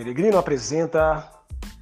Peregrino 0.00 0.38
apresenta 0.38 1.30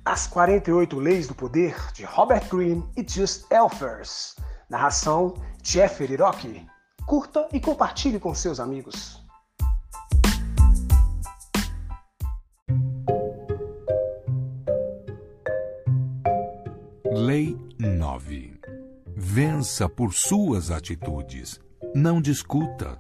As 0.05 0.27
48 0.27 0.99
Leis 0.99 1.29
do 1.29 1.37
Poder 1.37 1.77
de 1.93 2.05
Robert 2.05 2.49
Greene 2.49 2.85
e 2.97 3.09
Just 3.09 3.47
Elfers. 3.49 4.35
Narração 4.69 5.35
Jeffrey 5.63 6.17
Rock. 6.17 6.67
Curta 7.07 7.47
e 7.53 7.61
compartilhe 7.61 8.19
com 8.19 8.35
seus 8.35 8.59
amigos. 8.59 9.25
Lei 17.13 17.57
9. 17.79 18.61
Vença 19.15 19.89
por 19.89 20.13
suas 20.13 20.73
atitudes. 20.73 21.61
Não 21.95 22.21
discuta. 22.21 22.99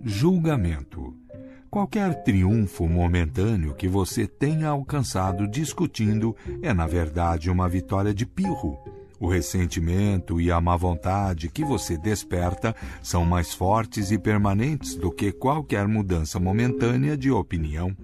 Julgamento. 0.00 1.27
Qualquer 1.70 2.22
triunfo 2.22 2.88
momentâneo 2.88 3.74
que 3.74 3.86
você 3.86 4.26
tenha 4.26 4.68
alcançado 4.68 5.46
discutindo 5.46 6.34
é, 6.62 6.72
na 6.72 6.86
verdade, 6.86 7.50
uma 7.50 7.68
vitória 7.68 8.14
de 8.14 8.24
pirro. 8.24 8.78
O 9.20 9.28
ressentimento 9.28 10.40
e 10.40 10.50
a 10.50 10.60
má 10.60 10.76
vontade 10.76 11.50
que 11.50 11.62
você 11.62 11.98
desperta 11.98 12.74
são 13.02 13.24
mais 13.26 13.52
fortes 13.52 14.10
e 14.10 14.18
permanentes 14.18 14.94
do 14.94 15.10
que 15.10 15.30
qualquer 15.30 15.86
mudança 15.86 16.40
momentânea 16.40 17.16
de 17.16 17.30
opinião. 17.30 17.94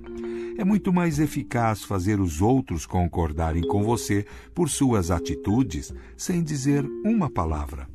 É 0.59 0.65
muito 0.65 0.93
mais 0.93 1.19
eficaz 1.19 1.83
fazer 1.83 2.21
os 2.21 2.43
outros 2.43 2.85
concordarem 2.85 3.63
com 3.67 3.83
você 3.83 4.27
por 4.55 4.69
suas 4.69 5.11
atitudes 5.11 5.93
sem 6.17 6.43
dizer 6.43 6.85
uma 7.05 7.31
palavra. 7.31 7.89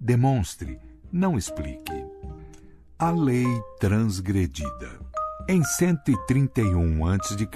Demonstre, 0.00 0.78
não 1.12 1.36
explique. 1.36 1.92
A 2.98 3.10
lei 3.10 3.46
transgredida. 3.78 5.09
Em 5.52 5.64
131 5.64 7.04
a.C., 7.08 7.48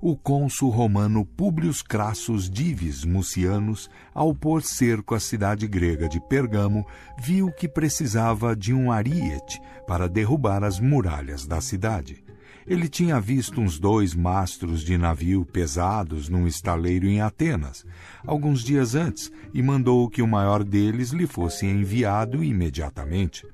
o 0.00 0.16
cônsul 0.16 0.70
romano 0.70 1.26
Publius 1.26 1.82
Crassus 1.82 2.48
Divis 2.48 3.04
Mucianus, 3.04 3.90
ao 4.14 4.32
pôr 4.32 4.62
cerco 4.62 5.12
à 5.12 5.18
cidade 5.18 5.66
grega 5.66 6.08
de 6.08 6.20
Pergamo, 6.20 6.86
viu 7.18 7.50
que 7.50 7.66
precisava 7.66 8.54
de 8.54 8.72
um 8.72 8.92
ariete 8.92 9.60
para 9.88 10.08
derrubar 10.08 10.62
as 10.62 10.78
muralhas 10.78 11.48
da 11.48 11.60
cidade. 11.60 12.22
Ele 12.64 12.88
tinha 12.88 13.18
visto 13.18 13.60
uns 13.60 13.76
dois 13.76 14.14
mastros 14.14 14.84
de 14.84 14.96
navio 14.96 15.44
pesados 15.44 16.28
num 16.28 16.46
estaleiro 16.46 17.08
em 17.08 17.20
Atenas, 17.20 17.84
alguns 18.24 18.62
dias 18.62 18.94
antes, 18.94 19.32
e 19.52 19.60
mandou 19.60 20.08
que 20.08 20.22
o 20.22 20.28
maior 20.28 20.62
deles 20.62 21.10
lhe 21.10 21.26
fosse 21.26 21.66
enviado 21.66 22.44
imediatamente. 22.44 23.44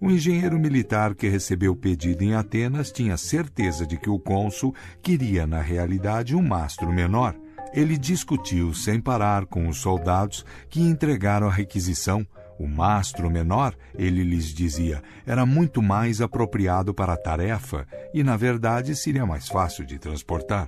O 0.00 0.10
engenheiro 0.10 0.58
militar 0.58 1.14
que 1.14 1.28
recebeu 1.28 1.72
o 1.72 1.76
pedido 1.76 2.24
em 2.24 2.34
Atenas 2.34 2.90
tinha 2.90 3.18
certeza 3.18 3.86
de 3.86 3.98
que 3.98 4.08
o 4.08 4.18
cônsul 4.18 4.74
queria, 5.02 5.46
na 5.46 5.60
realidade, 5.60 6.34
um 6.34 6.40
mastro 6.40 6.90
menor. 6.90 7.36
Ele 7.74 7.98
discutiu 7.98 8.72
sem 8.72 8.98
parar 8.98 9.44
com 9.44 9.68
os 9.68 9.76
soldados 9.76 10.42
que 10.70 10.80
entregaram 10.80 11.48
a 11.48 11.52
requisição. 11.52 12.26
O 12.58 12.66
mastro 12.66 13.30
menor, 13.30 13.74
ele 13.94 14.24
lhes 14.24 14.54
dizia, 14.54 15.02
era 15.26 15.44
muito 15.44 15.82
mais 15.82 16.22
apropriado 16.22 16.94
para 16.94 17.12
a 17.12 17.16
tarefa 17.18 17.86
e, 18.14 18.24
na 18.24 18.38
verdade, 18.38 18.96
seria 18.96 19.26
mais 19.26 19.48
fácil 19.48 19.84
de 19.84 19.98
transportar. 19.98 20.66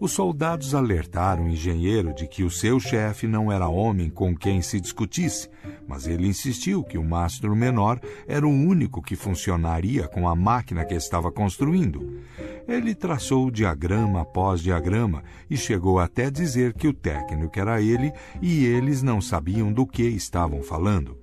Os 0.00 0.12
soldados 0.12 0.74
alertaram 0.74 1.44
o 1.44 1.48
engenheiro 1.48 2.14
de 2.14 2.26
que 2.26 2.44
o 2.44 2.50
seu 2.50 2.78
chefe 2.78 3.26
não 3.26 3.50
era 3.50 3.68
homem 3.68 4.08
com 4.08 4.36
quem 4.36 4.62
se 4.62 4.80
discutisse, 4.80 5.48
mas 5.86 6.06
ele 6.06 6.28
insistiu 6.28 6.84
que 6.84 6.96
o 6.96 7.04
mastro 7.04 7.54
menor 7.56 8.00
era 8.26 8.46
o 8.46 8.50
único 8.50 9.02
que 9.02 9.16
funcionaria 9.16 10.06
com 10.06 10.28
a 10.28 10.36
máquina 10.36 10.84
que 10.84 10.94
estava 10.94 11.32
construindo. 11.32 12.20
Ele 12.68 12.94
traçou 12.94 13.50
diagrama 13.50 14.20
após 14.20 14.60
diagrama 14.60 15.24
e 15.50 15.56
chegou 15.56 15.98
até 15.98 16.30
dizer 16.30 16.74
que 16.74 16.86
o 16.86 16.94
técnico 16.94 17.58
era 17.58 17.82
ele 17.82 18.12
e 18.40 18.64
eles 18.64 19.02
não 19.02 19.20
sabiam 19.20 19.72
do 19.72 19.86
que 19.86 20.02
estavam 20.02 20.62
falando. 20.62 21.17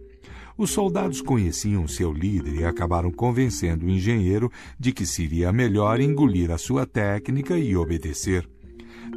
Os 0.58 0.70
soldados 0.70 1.22
conheciam 1.22 1.86
seu 1.86 2.14
líder 2.14 2.62
e 2.62 2.66
acabaram 2.66 3.12
convencendo 3.12 3.86
o 3.86 3.90
engenheiro 3.90 4.50
de 4.80 4.94
que 4.94 5.06
seria 5.06 5.52
melhor 5.52 6.00
engolir 6.00 6.50
a 6.50 6.58
sua 6.58 6.86
técnica 6.86 7.58
e 7.58 7.76
obedecer. 7.76 8.50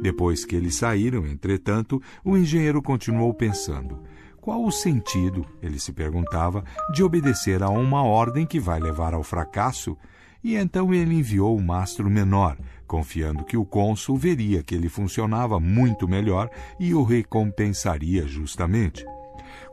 Depois 0.01 0.43
que 0.43 0.53
eles 0.53 0.75
saíram, 0.75 1.25
entretanto, 1.25 2.01
o 2.25 2.35
engenheiro 2.35 2.81
continuou 2.81 3.33
pensando. 3.33 4.03
Qual 4.41 4.65
o 4.65 4.71
sentido, 4.71 5.45
ele 5.61 5.79
se 5.79 5.93
perguntava, 5.93 6.63
de 6.93 7.03
obedecer 7.03 7.63
a 7.63 7.69
uma 7.69 8.03
ordem 8.03 8.45
que 8.45 8.59
vai 8.59 8.79
levar 8.79 9.13
ao 9.13 9.23
fracasso? 9.23 9.97
E 10.43 10.55
então 10.55 10.93
ele 10.93 11.15
enviou 11.15 11.55
o 11.55 11.61
mastro 11.61 12.09
menor, 12.09 12.57
confiando 12.85 13.45
que 13.45 13.55
o 13.55 13.65
cônsul 13.65 14.17
veria 14.17 14.61
que 14.61 14.75
ele 14.75 14.89
funcionava 14.89 15.57
muito 15.59 16.07
melhor 16.07 16.49
e 16.79 16.93
o 16.93 17.03
recompensaria 17.03 18.27
justamente. 18.27 19.05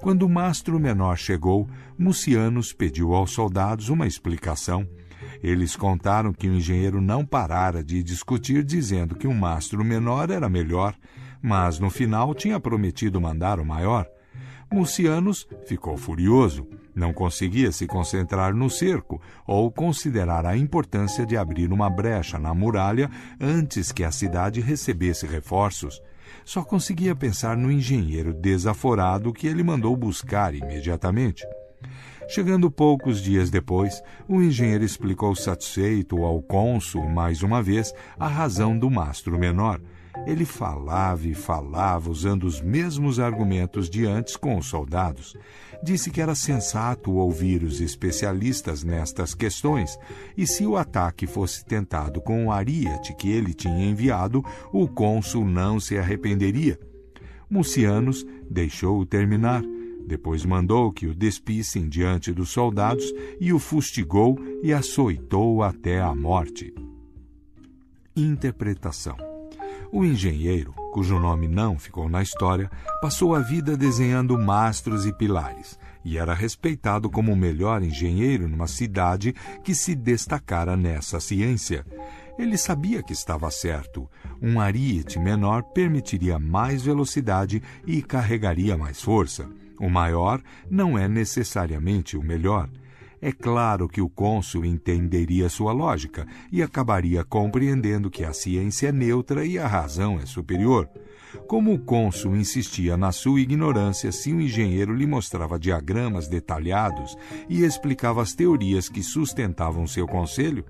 Quando 0.01 0.23
o 0.25 0.29
mastro 0.29 0.79
menor 0.79 1.17
chegou, 1.17 1.69
Mucianus 1.99 2.73
pediu 2.73 3.15
aos 3.15 3.33
soldados 3.33 3.89
uma 3.89 4.07
explicação. 4.07 4.87
Eles 5.43 5.75
contaram 5.75 6.33
que 6.33 6.49
o 6.49 6.55
engenheiro 6.55 7.01
não 7.01 7.25
parara 7.25 7.83
de 7.83 8.03
discutir, 8.03 8.62
dizendo 8.62 9.15
que 9.15 9.27
o 9.27 9.34
mastro 9.34 9.84
menor 9.84 10.31
era 10.31 10.49
melhor, 10.49 10.95
mas 11.43 11.79
no 11.79 11.91
final 11.91 12.34
tinha 12.34 12.61
prometido 12.61 13.21
mandar 13.21 13.59
o 13.59 13.65
maior. 13.65 14.07
Mucianus 14.71 15.47
ficou 15.67 15.97
furioso. 15.97 16.67
Não 16.95 17.13
conseguia 17.13 17.71
se 17.71 17.87
concentrar 17.87 18.55
no 18.55 18.71
cerco 18.71 19.21
ou 19.47 19.71
considerar 19.71 20.47
a 20.47 20.57
importância 20.57 21.27
de 21.27 21.37
abrir 21.37 21.71
uma 21.71 21.91
brecha 21.91 22.39
na 22.39 22.55
muralha 22.55 23.11
antes 23.41 23.93
que 23.93 24.03
a 24.03 24.11
cidade 24.11 24.61
recebesse 24.61 25.27
reforços. 25.27 26.01
Só 26.47 26.62
conseguia 26.62 27.12
pensar 27.12 27.57
no 27.57 27.73
engenheiro 27.73 28.33
desaforado 28.33 29.33
que 29.33 29.49
ele 29.49 29.65
mandou 29.65 29.97
buscar 29.97 30.55
imediatamente. 30.55 31.45
Chegando 32.29 32.71
poucos 32.71 33.21
dias 33.21 33.51
depois, 33.51 34.01
o 34.29 34.41
engenheiro 34.41 34.84
explicou 34.84 35.34
satisfeito 35.34 36.25
ao 36.25 36.41
cônsul, 36.41 37.09
mais 37.09 37.43
uma 37.43 37.61
vez, 37.61 37.93
a 38.17 38.29
razão 38.29 38.79
do 38.79 38.89
mastro 38.89 39.37
menor. 39.37 39.81
Ele 40.25 40.44
falava 40.44 41.27
e 41.27 41.34
falava 41.34 42.10
usando 42.10 42.44
os 42.44 42.60
mesmos 42.60 43.21
argumentos 43.21 43.91
de 43.91 44.06
antes 44.06 44.37
com 44.37 44.56
os 44.56 44.66
soldados. 44.66 45.37
Disse 45.82 46.10
que 46.10 46.21
era 46.21 46.34
sensato 46.34 47.12
ouvir 47.12 47.62
os 47.62 47.81
especialistas 47.81 48.82
nestas 48.82 49.34
questões 49.34 49.99
e 50.37 50.47
se 50.47 50.66
o 50.66 50.77
ataque 50.77 51.27
fosse 51.27 51.65
tentado 51.65 52.21
com 52.21 52.47
o 52.47 52.53
ariete 52.53 53.15
que 53.15 53.31
ele 53.31 53.53
tinha 53.53 53.84
enviado, 53.84 54.43
o 54.72 54.88
cônsul 54.88 55.44
não 55.44 55.78
se 55.78 55.99
arrependeria. 55.99 56.78
Mucianus 57.50 58.27
deixou-o 58.50 59.04
terminar. 59.04 59.62
Depois 60.06 60.44
mandou 60.44 60.93
que 60.93 61.06
o 61.06 61.15
despissem 61.15 61.88
diante 61.88 62.33
dos 62.33 62.50
soldados 62.50 63.12
e 63.41 63.53
o 63.53 63.59
fustigou 63.59 64.38
e 64.62 64.72
açoitou 64.72 65.62
até 65.62 66.00
a 66.00 66.15
morte. 66.15 66.72
Interpretação 68.15 69.35
o 69.92 70.04
engenheiro, 70.04 70.72
cujo 70.92 71.19
nome 71.19 71.48
não 71.48 71.78
ficou 71.78 72.08
na 72.08 72.22
história, 72.22 72.70
passou 73.00 73.34
a 73.34 73.41
vida 73.41 73.76
desenhando 73.76 74.38
mastros 74.38 75.06
e 75.06 75.12
pilares 75.12 75.78
e 76.06 76.19
era 76.19 76.32
respeitado 76.32 77.10
como 77.10 77.32
o 77.32 77.36
melhor 77.36 77.82
engenheiro 77.82 78.48
numa 78.48 78.69
cidade 78.69 79.34
que 79.64 79.74
se 79.74 79.92
destacara 79.92 80.76
nessa 80.76 81.19
ciência. 81.19 81.84
Ele 82.38 82.56
sabia 82.56 83.02
que 83.02 83.12
estava 83.12 83.50
certo. 83.50 84.08
Um 84.41 84.60
ariete 84.60 85.19
menor 85.19 85.64
permitiria 85.64 86.38
mais 86.38 86.82
velocidade 86.82 87.60
e 87.84 88.03
carregaria 88.03 88.76
mais 88.76 89.03
força. 89.03 89.50
O 89.80 89.91
maior 89.91 90.41
não 90.70 90.97
é 90.97 91.08
necessariamente 91.08 92.16
o 92.16 92.22
melhor. 92.22 92.70
É 93.21 93.33
claro 93.33 93.89
que 93.89 94.01
o 94.01 94.09
cônsul 94.09 94.65
entenderia 94.65 95.48
sua 95.48 95.72
lógica 95.72 96.27
e 96.53 96.63
acabaria 96.63 97.24
compreendendo 97.24 98.10
que 98.10 98.24
a 98.24 98.33
ciência 98.33 98.89
é 98.89 98.92
neutra 98.92 99.45
e 99.45 99.59
a 99.59 99.66
razão 99.66 100.18
é 100.18 100.27
superior. 100.27 100.89
Como 101.47 101.72
o 101.72 101.78
cônsul 101.78 102.36
insistia 102.36 102.97
na 102.97 103.13
sua 103.13 103.41
ignorância 103.41 104.13
se 104.13 104.33
o 104.33 104.41
engenheiro 104.41 104.95
lhe 104.95 105.07
mostrava 105.07 105.59
diagramas 105.59 106.28
detalhados 106.28 107.16
e 107.48 107.65
explicava 107.65 108.22
as 108.22 108.34
teorias 108.34 108.89
que 108.89 109.03
sustentavam 109.03 109.86
seu 109.86 110.07
conselho? 110.07 110.65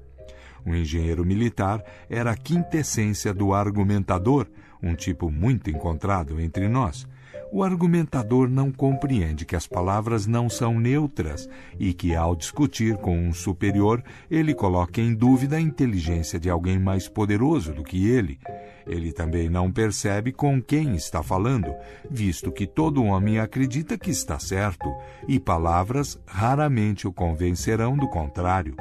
O 0.65 0.75
engenheiro 0.75 1.25
militar 1.25 1.83
era 2.11 2.33
a 2.33 2.37
quintessência 2.37 3.33
do 3.33 3.53
argumentador, 3.55 4.49
um 4.83 4.95
tipo 4.95 5.31
muito 5.31 5.71
encontrado 5.71 6.41
entre 6.41 6.69
nós. 6.69 7.07
O 7.53 7.63
argumentador 7.63 8.49
não 8.49 8.73
compreende 8.73 9.45
que 9.45 9.57
as 9.57 9.67
palavras 9.67 10.27
não 10.27 10.49
são 10.49 10.79
neutras 10.79 11.49
e 11.79 11.95
que, 11.95 12.15
ao 12.15 12.35
discutir 12.35 12.97
com 12.97 13.19
um 13.19 13.33
superior, 13.33 14.03
ele 14.31 14.55
coloca 14.55 15.01
em 15.01 15.15
dúvida 15.15 15.57
a 15.57 15.61
inteligência 15.61 16.39
de 16.39 16.51
alguém 16.51 16.79
mais 16.79 17.09
poderoso 17.09 17.73
do 17.73 17.83
que 17.83 18.09
ele. 18.09 18.39
Ele 18.87 19.13
também 19.13 19.49
não 19.49 19.71
percebe 19.71 20.33
com 20.33 20.63
quem 20.63 20.95
está 20.95 21.23
falando, 21.23 21.75
visto 22.09 22.53
que 22.53 22.67
todo 22.67 23.05
homem 23.05 23.39
acredita 23.39 23.99
que 23.99 24.11
está 24.11 24.39
certo, 24.39 24.93
e 25.27 25.41
palavras 25.41 26.21
raramente 26.27 27.09
o 27.09 27.13
convencerão 27.13 27.97
do 27.97 28.09
contrário. 28.09 28.77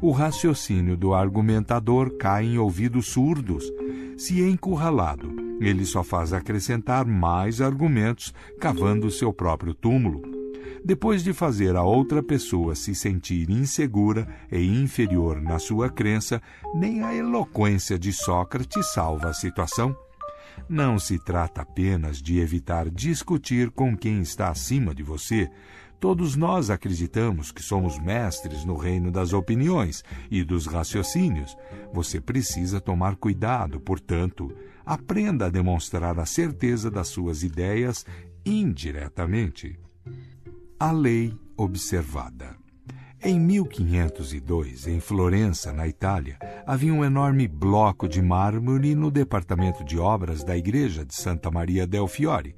O 0.00 0.12
raciocínio 0.12 0.96
do 0.96 1.12
argumentador 1.12 2.16
cai 2.16 2.46
em 2.46 2.58
ouvidos 2.58 3.08
surdos. 3.08 3.64
Se 4.16 4.40
encurralado, 4.42 5.49
ele 5.60 5.84
só 5.84 6.02
faz 6.02 6.32
acrescentar 6.32 7.04
mais 7.04 7.60
argumentos, 7.60 8.32
cavando 8.58 9.10
seu 9.10 9.32
próprio 9.32 9.74
túmulo. 9.74 10.22
Depois 10.82 11.22
de 11.22 11.34
fazer 11.34 11.76
a 11.76 11.82
outra 11.82 12.22
pessoa 12.22 12.74
se 12.74 12.94
sentir 12.94 13.50
insegura 13.50 14.26
e 14.50 14.66
inferior 14.66 15.40
na 15.40 15.58
sua 15.58 15.90
crença, 15.90 16.40
nem 16.74 17.02
a 17.02 17.14
eloquência 17.14 17.98
de 17.98 18.12
Sócrates 18.12 18.92
salva 18.92 19.28
a 19.28 19.34
situação. 19.34 19.94
Não 20.66 20.98
se 20.98 21.18
trata 21.18 21.60
apenas 21.60 22.22
de 22.22 22.38
evitar 22.38 22.88
discutir 22.88 23.70
com 23.70 23.94
quem 23.94 24.22
está 24.22 24.48
acima 24.48 24.94
de 24.94 25.02
você. 25.02 25.50
Todos 25.98 26.34
nós 26.34 26.70
acreditamos 26.70 27.52
que 27.52 27.62
somos 27.62 27.98
mestres 27.98 28.64
no 28.64 28.74
reino 28.74 29.10
das 29.10 29.34
opiniões 29.34 30.02
e 30.30 30.42
dos 30.42 30.64
raciocínios. 30.64 31.54
Você 31.92 32.18
precisa 32.20 32.80
tomar 32.80 33.16
cuidado, 33.16 33.78
portanto. 33.78 34.50
Aprenda 34.90 35.46
a 35.46 35.48
demonstrar 35.48 36.18
a 36.18 36.26
certeza 36.26 36.90
das 36.90 37.06
suas 37.06 37.44
ideias 37.44 38.04
indiretamente. 38.44 39.78
A 40.80 40.90
lei 40.90 41.32
observada. 41.56 42.56
Em 43.22 43.38
1502, 43.38 44.88
em 44.88 44.98
Florença, 44.98 45.72
na 45.72 45.86
Itália, 45.86 46.36
havia 46.66 46.92
um 46.92 47.04
enorme 47.04 47.46
bloco 47.46 48.08
de 48.08 48.20
mármore 48.20 48.96
no 48.96 49.12
departamento 49.12 49.84
de 49.84 49.96
obras 49.96 50.42
da 50.42 50.56
igreja 50.56 51.04
de 51.04 51.14
Santa 51.14 51.52
Maria 51.52 51.86
del 51.86 52.08
Fiore. 52.08 52.56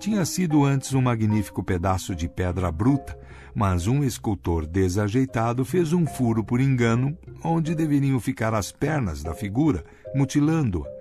Tinha 0.00 0.24
sido 0.24 0.64
antes 0.64 0.94
um 0.94 1.02
magnífico 1.02 1.62
pedaço 1.62 2.14
de 2.14 2.30
pedra 2.30 2.72
bruta, 2.72 3.14
mas 3.54 3.86
um 3.86 4.02
escultor 4.02 4.66
desajeitado 4.66 5.66
fez 5.66 5.92
um 5.92 6.06
furo 6.06 6.42
por 6.42 6.62
engano 6.62 7.14
onde 7.44 7.74
deveriam 7.74 8.18
ficar 8.18 8.54
as 8.54 8.72
pernas 8.72 9.22
da 9.22 9.34
figura, 9.34 9.84
mutilando-a. 10.14 10.93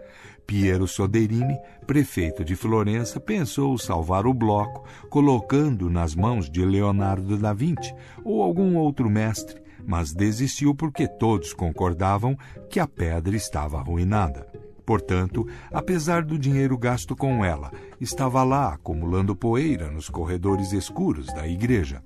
Piero 0.45 0.87
Soderini, 0.87 1.57
prefeito 1.87 2.43
de 2.43 2.55
Florença, 2.55 3.19
pensou 3.19 3.77
salvar 3.77 4.27
o 4.27 4.33
bloco 4.33 4.85
colocando 5.09 5.89
nas 5.89 6.15
mãos 6.15 6.49
de 6.49 6.65
Leonardo 6.65 7.37
da 7.37 7.53
Vinci 7.53 7.93
ou 8.23 8.41
algum 8.41 8.75
outro 8.75 9.09
mestre, 9.09 9.61
mas 9.85 10.13
desistiu 10.13 10.75
porque 10.75 11.07
todos 11.07 11.53
concordavam 11.53 12.37
que 12.69 12.79
a 12.79 12.87
pedra 12.87 13.35
estava 13.35 13.79
arruinada. 13.79 14.47
Portanto, 14.85 15.47
apesar 15.71 16.23
do 16.23 16.37
dinheiro 16.37 16.77
gasto 16.77 17.15
com 17.15 17.43
ela, 17.43 17.71
estava 18.01 18.43
lá 18.43 18.73
acumulando 18.73 19.35
poeira 19.35 19.89
nos 19.89 20.09
corredores 20.09 20.73
escuros 20.73 21.27
da 21.27 21.47
igreja. 21.47 22.03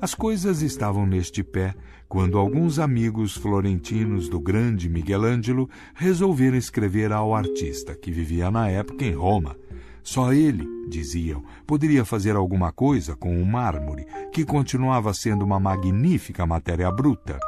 As 0.00 0.14
coisas 0.14 0.62
estavam 0.62 1.06
neste 1.06 1.42
pé 1.42 1.74
quando 2.14 2.38
alguns 2.38 2.78
amigos 2.78 3.36
florentinos 3.36 4.28
do 4.28 4.38
grande 4.38 4.88
Michelangelo 4.88 5.68
resolveram 5.96 6.56
escrever 6.56 7.10
ao 7.10 7.34
artista, 7.34 7.92
que 7.96 8.12
vivia 8.12 8.52
na 8.52 8.68
época 8.68 9.04
em 9.04 9.14
Roma. 9.14 9.56
Só 10.00 10.32
ele, 10.32 10.64
diziam, 10.88 11.42
poderia 11.66 12.04
fazer 12.04 12.36
alguma 12.36 12.70
coisa 12.70 13.16
com 13.16 13.42
o 13.42 13.44
mármore, 13.44 14.06
que 14.32 14.44
continuava 14.44 15.12
sendo 15.12 15.44
uma 15.44 15.58
magnífica 15.58 16.46
matéria 16.46 16.88
bruta. 16.92 17.40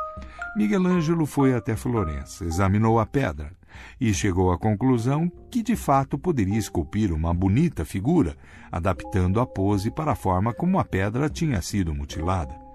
Michelangelo 0.57 1.27
foi 1.27 1.55
até 1.55 1.77
Florença, 1.77 2.45
examinou 2.45 2.99
a 2.99 3.07
pedra 3.07 3.53
e 4.01 4.13
chegou 4.13 4.51
à 4.51 4.59
conclusão 4.59 5.31
que 5.49 5.63
de 5.63 5.77
fato 5.77 6.19
poderia 6.19 6.59
esculpir 6.59 7.13
uma 7.13 7.33
bonita 7.33 7.85
figura, 7.85 8.35
adaptando 8.73 9.39
a 9.39 9.47
pose 9.47 9.93
para 9.93 10.11
a 10.11 10.17
forma 10.17 10.53
como 10.53 10.81
a 10.81 10.85
pedra 10.85 11.31
tinha 11.31 11.63
sido 11.63 11.95
mutilada. 11.95 12.66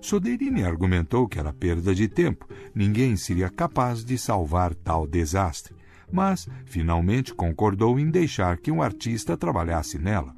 Soderini 0.00 0.62
argumentou 0.62 1.26
que 1.28 1.38
era 1.38 1.52
perda 1.52 1.94
de 1.94 2.08
tempo, 2.08 2.48
ninguém 2.74 3.16
seria 3.16 3.48
capaz 3.48 4.04
de 4.04 4.16
salvar 4.16 4.74
tal 4.74 5.06
desastre, 5.06 5.74
mas 6.10 6.48
finalmente 6.64 7.34
concordou 7.34 7.98
em 7.98 8.10
deixar 8.10 8.58
que 8.58 8.70
um 8.70 8.82
artista 8.82 9.36
trabalhasse 9.36 9.98
nela. 9.98 10.34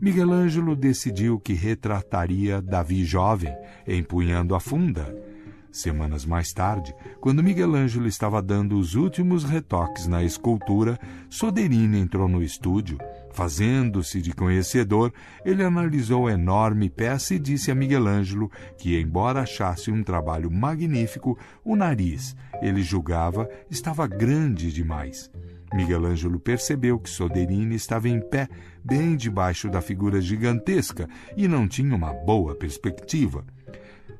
Michelangelo 0.00 0.74
decidiu 0.74 1.38
que 1.38 1.52
retrataria 1.52 2.62
Davi 2.62 3.04
jovem, 3.04 3.54
empunhando 3.86 4.54
a 4.54 4.60
funda 4.60 5.31
Semanas 5.72 6.26
mais 6.26 6.52
tarde, 6.52 6.94
quando 7.18 7.42
Michelangelo 7.42 8.06
estava 8.06 8.42
dando 8.42 8.78
os 8.78 8.94
últimos 8.94 9.42
retoques 9.42 10.06
na 10.06 10.22
escultura, 10.22 11.00
Soderini 11.30 11.98
entrou 11.98 12.28
no 12.28 12.42
estúdio. 12.42 12.98
Fazendo-se 13.32 14.20
de 14.20 14.34
conhecedor, 14.34 15.10
ele 15.42 15.64
analisou 15.64 16.26
a 16.26 16.32
enorme 16.32 16.90
peça 16.90 17.34
e 17.34 17.38
disse 17.38 17.70
a 17.70 17.74
Michelangelo 17.74 18.50
que, 18.76 19.00
embora 19.00 19.40
achasse 19.40 19.90
um 19.90 20.04
trabalho 20.04 20.50
magnífico, 20.50 21.38
o 21.64 21.74
nariz, 21.74 22.36
ele 22.60 22.82
julgava, 22.82 23.48
estava 23.70 24.06
grande 24.06 24.70
demais. 24.70 25.30
Michelangelo 25.72 26.38
percebeu 26.38 26.98
que 26.98 27.08
Soderini 27.08 27.76
estava 27.76 28.10
em 28.10 28.20
pé, 28.20 28.46
bem 28.84 29.16
debaixo 29.16 29.70
da 29.70 29.80
figura 29.80 30.20
gigantesca, 30.20 31.08
e 31.34 31.48
não 31.48 31.66
tinha 31.66 31.96
uma 31.96 32.12
boa 32.12 32.54
perspectiva. 32.54 33.42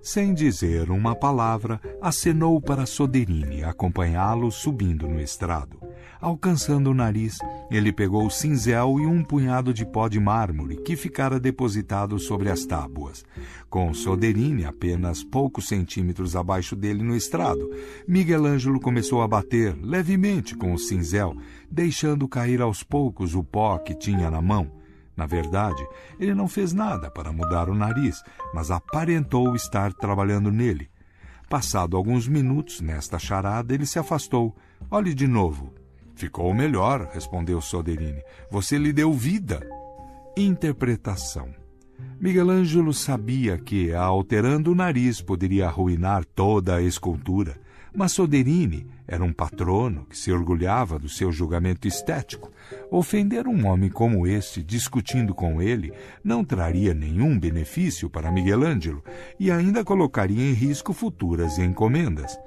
Sem 0.02 0.34
dizer 0.34 0.90
uma 0.90 1.14
palavra, 1.14 1.80
acenou 2.00 2.60
para 2.60 2.86
Soderini 2.86 3.62
acompanhá-lo 3.62 4.50
subindo 4.50 5.06
no 5.06 5.20
estrado. 5.20 5.78
Alcançando 6.20 6.90
o 6.90 6.94
nariz, 6.94 7.38
ele 7.70 7.92
pegou 7.92 8.26
o 8.26 8.30
cinzel 8.30 8.98
e 8.98 9.06
um 9.06 9.22
punhado 9.22 9.72
de 9.72 9.86
pó 9.86 10.08
de 10.08 10.18
mármore 10.18 10.76
que 10.78 10.96
ficara 10.96 11.38
depositado 11.38 12.18
sobre 12.18 12.50
as 12.50 12.66
tábuas. 12.66 13.24
Com 13.70 13.94
Soderini 13.94 14.64
apenas 14.64 15.22
poucos 15.22 15.68
centímetros 15.68 16.34
abaixo 16.34 16.74
dele 16.74 17.04
no 17.04 17.14
estrado, 17.14 17.70
Miguel 18.06 18.44
Ângelo 18.44 18.80
começou 18.80 19.22
a 19.22 19.28
bater 19.28 19.76
levemente 19.80 20.56
com 20.56 20.74
o 20.74 20.78
cinzel, 20.78 21.36
deixando 21.70 22.26
cair 22.26 22.60
aos 22.60 22.82
poucos 22.82 23.36
o 23.36 23.44
pó 23.44 23.78
que 23.78 23.94
tinha 23.94 24.28
na 24.28 24.42
mão. 24.42 24.81
Na 25.16 25.26
verdade, 25.26 25.86
ele 26.18 26.34
não 26.34 26.48
fez 26.48 26.72
nada 26.72 27.10
para 27.10 27.32
mudar 27.32 27.68
o 27.68 27.74
nariz, 27.74 28.22
mas 28.54 28.70
aparentou 28.70 29.54
estar 29.54 29.92
trabalhando 29.92 30.50
nele. 30.50 30.90
Passado 31.48 31.96
alguns 31.96 32.26
minutos 32.26 32.80
nesta 32.80 33.18
charada, 33.18 33.74
ele 33.74 33.84
se 33.84 33.98
afastou. 33.98 34.56
Olhe 34.90 35.12
de 35.12 35.26
novo. 35.26 35.74
Ficou 36.14 36.52
melhor, 36.54 37.08
respondeu 37.12 37.60
Soderini. 37.60 38.22
Você 38.50 38.78
lhe 38.78 38.92
deu 38.92 39.12
vida. 39.12 39.60
Interpretação. 40.36 41.52
Miguel 42.18 42.50
Ângelo 42.50 42.94
sabia 42.94 43.58
que, 43.58 43.92
alterando 43.92 44.72
o 44.72 44.74
nariz, 44.74 45.20
poderia 45.20 45.66
arruinar 45.66 46.24
toda 46.24 46.76
a 46.76 46.82
escultura. 46.82 47.60
Mas 47.94 48.12
Soderini 48.12 48.86
era 49.06 49.22
um 49.22 49.32
patrono 49.32 50.06
que 50.08 50.16
se 50.16 50.32
orgulhava 50.32 50.98
do 50.98 51.08
seu 51.08 51.30
julgamento 51.30 51.86
estético. 51.86 52.50
Ofender 52.90 53.46
um 53.46 53.66
homem 53.66 53.90
como 53.90 54.26
este, 54.26 54.62
discutindo 54.62 55.34
com 55.34 55.60
ele, 55.60 55.92
não 56.24 56.42
traria 56.42 56.94
nenhum 56.94 57.38
benefício 57.38 58.08
para 58.08 58.32
Michelangelo 58.32 59.04
e 59.38 59.50
ainda 59.50 59.84
colocaria 59.84 60.50
em 60.50 60.54
risco 60.54 60.94
futuras 60.94 61.58
encomendas. 61.58 62.38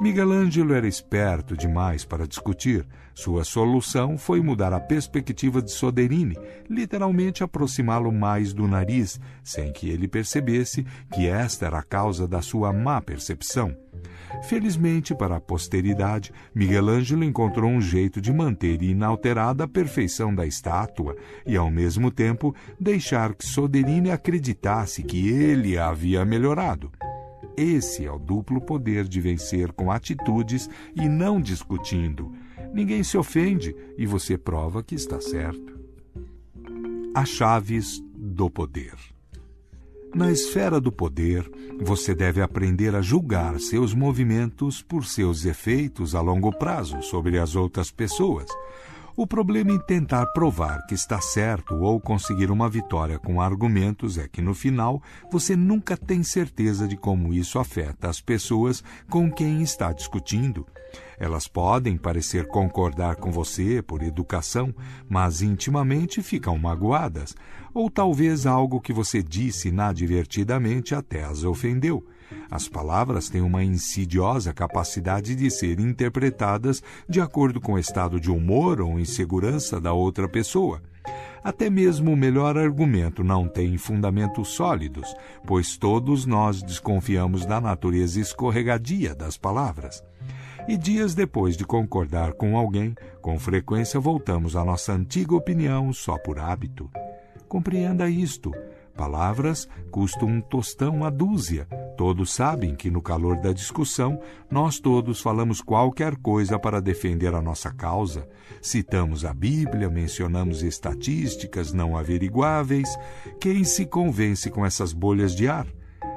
Michelangelo 0.00 0.72
era 0.72 0.86
esperto 0.86 1.56
demais 1.56 2.04
para 2.04 2.26
discutir. 2.26 2.86
Sua 3.18 3.42
solução 3.42 4.16
foi 4.16 4.40
mudar 4.40 4.72
a 4.72 4.78
perspectiva 4.78 5.60
de 5.60 5.72
Soderini, 5.72 6.36
literalmente 6.70 7.42
aproximá-lo 7.42 8.12
mais 8.12 8.52
do 8.52 8.68
nariz, 8.68 9.20
sem 9.42 9.72
que 9.72 9.90
ele 9.90 10.06
percebesse 10.06 10.86
que 11.12 11.26
esta 11.26 11.66
era 11.66 11.80
a 11.80 11.82
causa 11.82 12.28
da 12.28 12.40
sua 12.40 12.72
má 12.72 13.00
percepção. 13.00 13.76
Felizmente 14.44 15.16
para 15.16 15.34
a 15.34 15.40
posteridade, 15.40 16.32
Michelangelo 16.54 17.24
encontrou 17.24 17.68
um 17.68 17.80
jeito 17.80 18.20
de 18.20 18.32
manter 18.32 18.84
inalterada 18.84 19.64
a 19.64 19.68
perfeição 19.68 20.32
da 20.32 20.46
estátua 20.46 21.16
e, 21.44 21.56
ao 21.56 21.72
mesmo 21.72 22.12
tempo, 22.12 22.54
deixar 22.78 23.34
que 23.34 23.44
Soderini 23.44 24.12
acreditasse 24.12 25.02
que 25.02 25.28
ele 25.28 25.76
a 25.76 25.88
havia 25.88 26.24
melhorado. 26.24 26.92
Esse 27.56 28.06
é 28.06 28.12
o 28.12 28.16
duplo 28.16 28.60
poder 28.60 29.08
de 29.08 29.20
vencer 29.20 29.72
com 29.72 29.90
atitudes 29.90 30.70
e 30.94 31.08
não 31.08 31.40
discutindo. 31.40 32.32
Ninguém 32.72 33.02
se 33.02 33.16
ofende 33.16 33.74
e 33.96 34.06
você 34.06 34.36
prova 34.36 34.82
que 34.82 34.94
está 34.94 35.20
certo. 35.20 35.78
As 37.14 37.28
chaves 37.28 38.02
do 38.14 38.50
poder. 38.50 38.94
Na 40.14 40.30
esfera 40.30 40.80
do 40.80 40.90
poder, 40.90 41.50
você 41.80 42.14
deve 42.14 42.40
aprender 42.40 42.94
a 42.94 43.02
julgar 43.02 43.60
seus 43.60 43.92
movimentos 43.92 44.82
por 44.82 45.04
seus 45.04 45.44
efeitos 45.44 46.14
a 46.14 46.20
longo 46.20 46.50
prazo 46.50 47.02
sobre 47.02 47.38
as 47.38 47.54
outras 47.54 47.90
pessoas. 47.90 48.46
O 49.20 49.26
problema 49.26 49.72
em 49.72 49.80
tentar 49.80 50.26
provar 50.26 50.86
que 50.86 50.94
está 50.94 51.20
certo 51.20 51.74
ou 51.74 52.00
conseguir 52.00 52.52
uma 52.52 52.68
vitória 52.70 53.18
com 53.18 53.40
argumentos 53.40 54.16
é 54.16 54.28
que 54.28 54.40
no 54.40 54.54
final 54.54 55.02
você 55.28 55.56
nunca 55.56 55.96
tem 55.96 56.22
certeza 56.22 56.86
de 56.86 56.96
como 56.96 57.34
isso 57.34 57.58
afeta 57.58 58.08
as 58.08 58.20
pessoas 58.20 58.80
com 59.10 59.28
quem 59.28 59.60
está 59.60 59.92
discutindo. 59.92 60.64
Elas 61.18 61.48
podem 61.48 61.96
parecer 61.96 62.46
concordar 62.46 63.16
com 63.16 63.32
você 63.32 63.82
por 63.82 64.04
educação, 64.04 64.72
mas 65.08 65.42
intimamente 65.42 66.22
ficam 66.22 66.56
magoadas, 66.56 67.34
ou 67.74 67.90
talvez 67.90 68.46
algo 68.46 68.80
que 68.80 68.92
você 68.92 69.20
disse 69.20 69.66
inadvertidamente 69.66 70.94
até 70.94 71.24
as 71.24 71.42
ofendeu. 71.42 72.06
As 72.50 72.68
palavras 72.68 73.28
têm 73.28 73.40
uma 73.40 73.62
insidiosa 73.62 74.52
capacidade 74.52 75.34
de 75.34 75.50
ser 75.50 75.80
interpretadas 75.80 76.82
de 77.08 77.20
acordo 77.20 77.60
com 77.60 77.74
o 77.74 77.78
estado 77.78 78.20
de 78.20 78.30
humor 78.30 78.80
ou 78.80 78.98
insegurança 78.98 79.80
da 79.80 79.92
outra 79.92 80.28
pessoa. 80.28 80.82
Até 81.42 81.70
mesmo 81.70 82.12
o 82.12 82.16
melhor 82.16 82.58
argumento 82.58 83.22
não 83.22 83.48
tem 83.48 83.78
fundamentos 83.78 84.48
sólidos, 84.48 85.14
pois 85.46 85.76
todos 85.76 86.26
nós 86.26 86.62
desconfiamos 86.62 87.46
da 87.46 87.60
natureza 87.60 88.20
escorregadia 88.20 89.14
das 89.14 89.36
palavras. 89.36 90.02
E 90.68 90.76
dias 90.76 91.14
depois 91.14 91.56
de 91.56 91.64
concordar 91.64 92.34
com 92.34 92.56
alguém, 92.58 92.94
com 93.22 93.38
frequência 93.38 93.98
voltamos 93.98 94.54
à 94.54 94.64
nossa 94.64 94.92
antiga 94.92 95.34
opinião 95.34 95.92
só 95.92 96.18
por 96.18 96.38
hábito. 96.38 96.90
Compreenda 97.48 98.10
isto. 98.10 98.52
Palavras 98.98 99.68
custam 99.92 100.26
um 100.26 100.40
tostão 100.40 101.04
a 101.04 101.08
dúzia. 101.08 101.68
Todos 101.96 102.32
sabem 102.32 102.74
que, 102.74 102.90
no 102.90 103.00
calor 103.00 103.40
da 103.40 103.52
discussão, 103.52 104.20
nós 104.50 104.80
todos 104.80 105.20
falamos 105.20 105.60
qualquer 105.60 106.16
coisa 106.16 106.58
para 106.58 106.82
defender 106.82 107.32
a 107.32 107.40
nossa 107.40 107.70
causa. 107.70 108.28
Citamos 108.60 109.24
a 109.24 109.32
Bíblia, 109.32 109.88
mencionamos 109.88 110.64
estatísticas 110.64 111.72
não 111.72 111.96
averiguáveis. 111.96 112.88
Quem 113.40 113.62
se 113.62 113.86
convence 113.86 114.50
com 114.50 114.66
essas 114.66 114.92
bolhas 114.92 115.32
de 115.32 115.46
ar? 115.46 115.68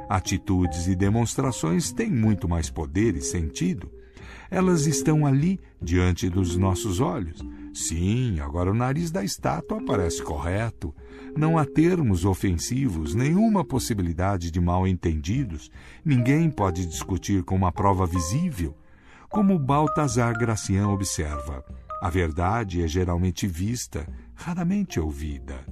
Atitudes 0.10 0.88
e 0.88 0.96
demonstrações 0.96 1.92
têm 1.92 2.10
muito 2.10 2.50
mais 2.50 2.72
poder 2.72 3.16
e 3.16 3.22
sentido. 3.22 3.92
Elas 4.50 4.88
estão 4.88 5.24
ali, 5.28 5.60
diante 5.80 6.28
dos 6.28 6.58
nossos 6.58 7.00
olhos. 7.00 7.42
Sim, 7.76 8.40
agora 8.40 8.72
o 8.72 8.74
nariz 8.74 9.12
da 9.12 9.24
estátua 9.24 9.86
parece 9.86 10.24
correto. 10.24 10.94
Não 11.36 11.58
há 11.58 11.66
termos 11.66 12.26
ofensivos, 12.26 13.16
nenhuma 13.16 13.64
possibilidade 13.64 14.52
de 14.52 14.60
mal-entendidos. 14.60 15.72
Ninguém 16.04 16.50
pode 16.50 16.86
discutir 16.86 17.44
com 17.44 17.56
uma 17.56 17.72
prova 17.72 18.06
visível. 18.06 18.76
Como 19.30 19.58
Baltazar 19.58 20.38
Gracian 20.38 20.90
observa, 20.90 21.64
a 22.02 22.10
verdade 22.10 22.84
é 22.84 22.88
geralmente 22.88 23.48
vista, 23.48 24.06
raramente 24.36 25.00
ouvida. 25.00 25.66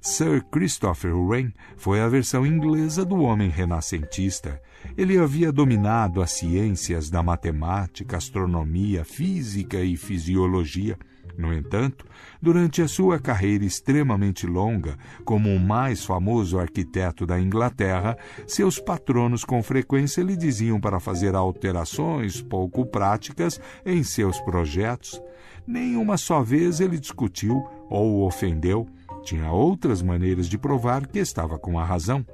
Sir 0.00 0.44
Christopher 0.50 1.16
Wren 1.16 1.52
foi 1.76 2.00
a 2.00 2.08
versão 2.08 2.44
inglesa 2.44 3.04
do 3.04 3.20
homem 3.20 3.48
renascentista. 3.48 4.60
Ele 4.98 5.16
havia 5.16 5.52
dominado 5.52 6.20
as 6.20 6.32
ciências 6.32 7.08
da 7.08 7.22
matemática, 7.22 8.16
astronomia, 8.16 9.04
física 9.04 9.80
e 9.80 9.96
fisiologia 9.96 10.98
no 11.36 11.52
entanto, 11.52 12.04
durante 12.40 12.82
a 12.82 12.88
sua 12.88 13.18
carreira 13.18 13.64
extremamente 13.64 14.46
longa 14.46 14.96
como 15.24 15.48
o 15.48 15.58
mais 15.58 16.04
famoso 16.04 16.58
arquiteto 16.58 17.26
da 17.26 17.40
Inglaterra, 17.40 18.16
seus 18.46 18.78
patronos 18.78 19.44
com 19.44 19.62
frequência 19.62 20.22
lhe 20.22 20.36
diziam 20.36 20.80
para 20.80 21.00
fazer 21.00 21.34
alterações 21.34 22.42
pouco 22.42 22.84
práticas 22.84 23.60
em 23.84 24.02
seus 24.02 24.40
projetos. 24.40 25.20
Nem 25.66 25.96
uma 25.96 26.16
só 26.16 26.42
vez 26.42 26.80
ele 26.80 26.98
discutiu 26.98 27.64
ou 27.88 28.26
ofendeu. 28.26 28.86
Tinha 29.22 29.50
outras 29.50 30.02
maneiras 30.02 30.48
de 30.48 30.58
provar 30.58 31.06
que 31.06 31.18
estava 31.18 31.58
com 31.58 31.78
a 31.78 31.84
razão. 31.84 32.26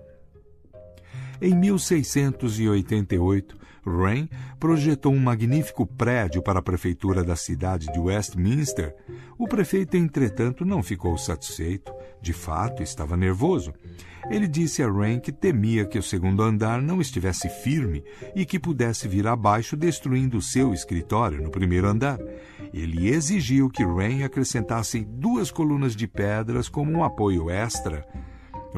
Em 1.41 1.55
1688, 1.55 3.57
Rain 3.89 4.29
projetou 4.61 5.13
um 5.13 5.19
magnífico 5.19 5.87
prédio 5.87 6.43
para 6.43 6.59
a 6.59 6.63
prefeitura 6.63 7.25
da 7.25 7.35
cidade 7.35 7.87
de 7.93 7.99
Westminster. 7.99 8.95
O 9.39 9.49
prefeito, 9.49 9.97
entretanto, 9.97 10.65
não 10.65 10.83
ficou 10.83 11.17
satisfeito. 11.17 11.93
De 12.21 12.33
fato, 12.33 12.83
estava 12.83 13.17
nervoso. 13.17 13.73
Ele 14.31 14.47
disse 14.47 14.83
a 14.83 14.91
Rain 14.91 15.21
que 15.21 15.33
temia 15.33 15.87
que 15.87 15.99
o 15.99 16.03
segundo 16.03 16.43
andar 16.43 16.83
não 16.83 17.01
estivesse 17.01 17.49
firme 17.49 18.05
e 18.37 18.45
que 18.45 18.59
pudesse 18.59 19.09
vir 19.09 19.27
abaixo, 19.27 19.77
destruindo 19.77 20.43
seu 20.43 20.75
escritório 20.75 21.43
no 21.43 21.51
primeiro 21.51 21.89
andar. 21.89 22.19
Ele 22.75 23.09
exigiu 23.09 23.71
que 23.71 23.85
Rain 23.85 24.23
acrescentasse 24.23 25.05
duas 25.05 25.51
colunas 25.51 25.97
de 25.97 26.07
pedras 26.07 26.69
como 26.69 26.93
um 26.93 27.03
apoio 27.03 27.49
extra. 27.49 28.07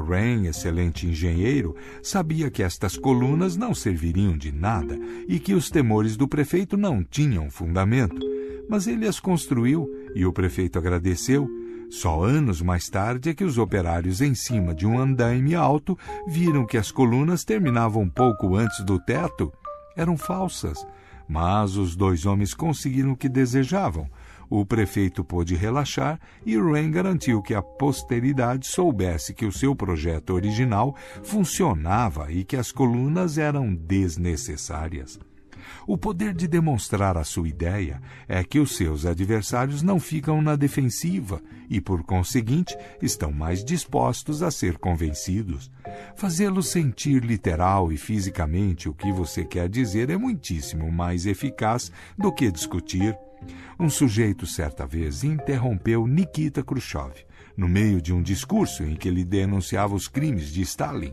Rain, 0.01 0.47
excelente 0.47 1.07
engenheiro, 1.07 1.75
sabia 2.03 2.51
que 2.51 2.63
estas 2.63 2.97
colunas 2.97 3.57
não 3.57 3.75
serviriam 3.75 4.37
de 4.37 4.51
nada 4.51 4.99
e 5.29 5.39
que 5.39 5.55
os 5.55 5.71
temores 5.71 6.17
do 6.17 6.27
prefeito 6.27 6.77
não 6.77 7.05
tinham 7.05 7.51
fundamento. 7.51 8.21
Mas 8.69 8.87
ele 8.87 9.07
as 9.07 9.21
construiu 9.21 9.89
e 10.15 10.25
o 10.25 10.33
prefeito 10.33 10.79
agradeceu. 10.79 11.49
Só 11.91 12.23
anos 12.23 12.63
mais 12.63 12.89
tarde 12.89 13.31
é 13.31 13.35
que 13.35 13.45
os 13.45 13.59
operários 13.59 14.21
em 14.21 14.35
cima 14.35 14.75
de 14.75 14.87
um 14.87 14.99
andaime 14.99 15.55
alto 15.55 15.99
viram 16.27 16.65
que 16.65 16.79
as 16.79 16.93
colunas 16.93 17.45
terminavam 17.45 18.09
pouco 18.09 18.55
antes 18.57 18.85
do 18.85 18.99
teto. 18.99 19.53
Eram 19.97 20.17
falsas. 20.17 20.87
Mas 21.29 21.77
os 21.77 21.95
dois 21.95 22.27
homens 22.27 22.55
conseguiram 22.55 23.13
o 23.13 23.17
que 23.17 23.29
desejavam 23.29 24.09
o 24.51 24.67
prefeito 24.67 25.23
pôde 25.23 25.55
relaxar 25.55 26.21
e 26.45 26.59
Wren 26.59 26.91
garantiu 26.91 27.41
que 27.41 27.55
a 27.55 27.63
posteridade 27.63 28.67
soubesse 28.67 29.33
que 29.33 29.47
o 29.47 29.53
seu 29.53 29.77
projeto 29.77 30.31
original 30.31 30.97
funcionava 31.23 32.33
e 32.33 32.45
que 32.45 32.57
as 32.57 32.73
colunas 32.73 33.39
eram 33.39 33.73
desnecessárias. 33.73 35.19
O 35.87 35.97
poder 35.97 36.35
de 36.35 36.49
demonstrar 36.49 37.17
a 37.17 37.25
sua 37.25 37.49
ideia 37.49 38.01
é 38.29 38.43
que 38.43 38.59
os 38.59 38.77
seus 38.77 39.07
adversários 39.07 39.83
não 39.83 40.01
ficam 40.01 40.41
na 40.43 40.57
defensiva 40.57 41.41
e, 41.69 41.81
por 41.81 42.03
conseguinte, 42.03 42.77
estão 43.01 43.33
mais 43.33 43.65
dispostos 43.65 44.43
a 44.43 44.51
ser 44.51 44.79
convencidos. 44.79 45.71
Fazê-los 46.17 46.69
sentir 46.69 47.25
literal 47.25 47.93
e 47.93 47.97
fisicamente 47.97 48.89
o 48.89 48.95
que 48.95 49.13
você 49.13 49.45
quer 49.45 49.69
dizer 49.69 50.11
é 50.11 50.17
muitíssimo 50.17 50.91
mais 50.91 51.27
eficaz 51.27 51.93
do 52.19 52.33
que 52.33 52.51
discutir. 52.51 53.17
Um 53.79 53.89
sujeito, 53.89 54.47
certa 54.47 54.87
vez, 54.87 55.25
interrompeu 55.25 56.07
Nikita 56.07 56.63
Khrushchev 56.63 57.25
no 57.57 57.69
meio 57.69 58.01
de 58.01 58.13
um 58.13 58.23
discurso 58.23 58.83
em 58.85 58.95
que 58.95 59.07
ele 59.07 59.25
denunciava 59.25 59.95
os 59.95 60.09
crimes 60.09 60.51
de 60.51 60.63
Stalin. 60.63 61.13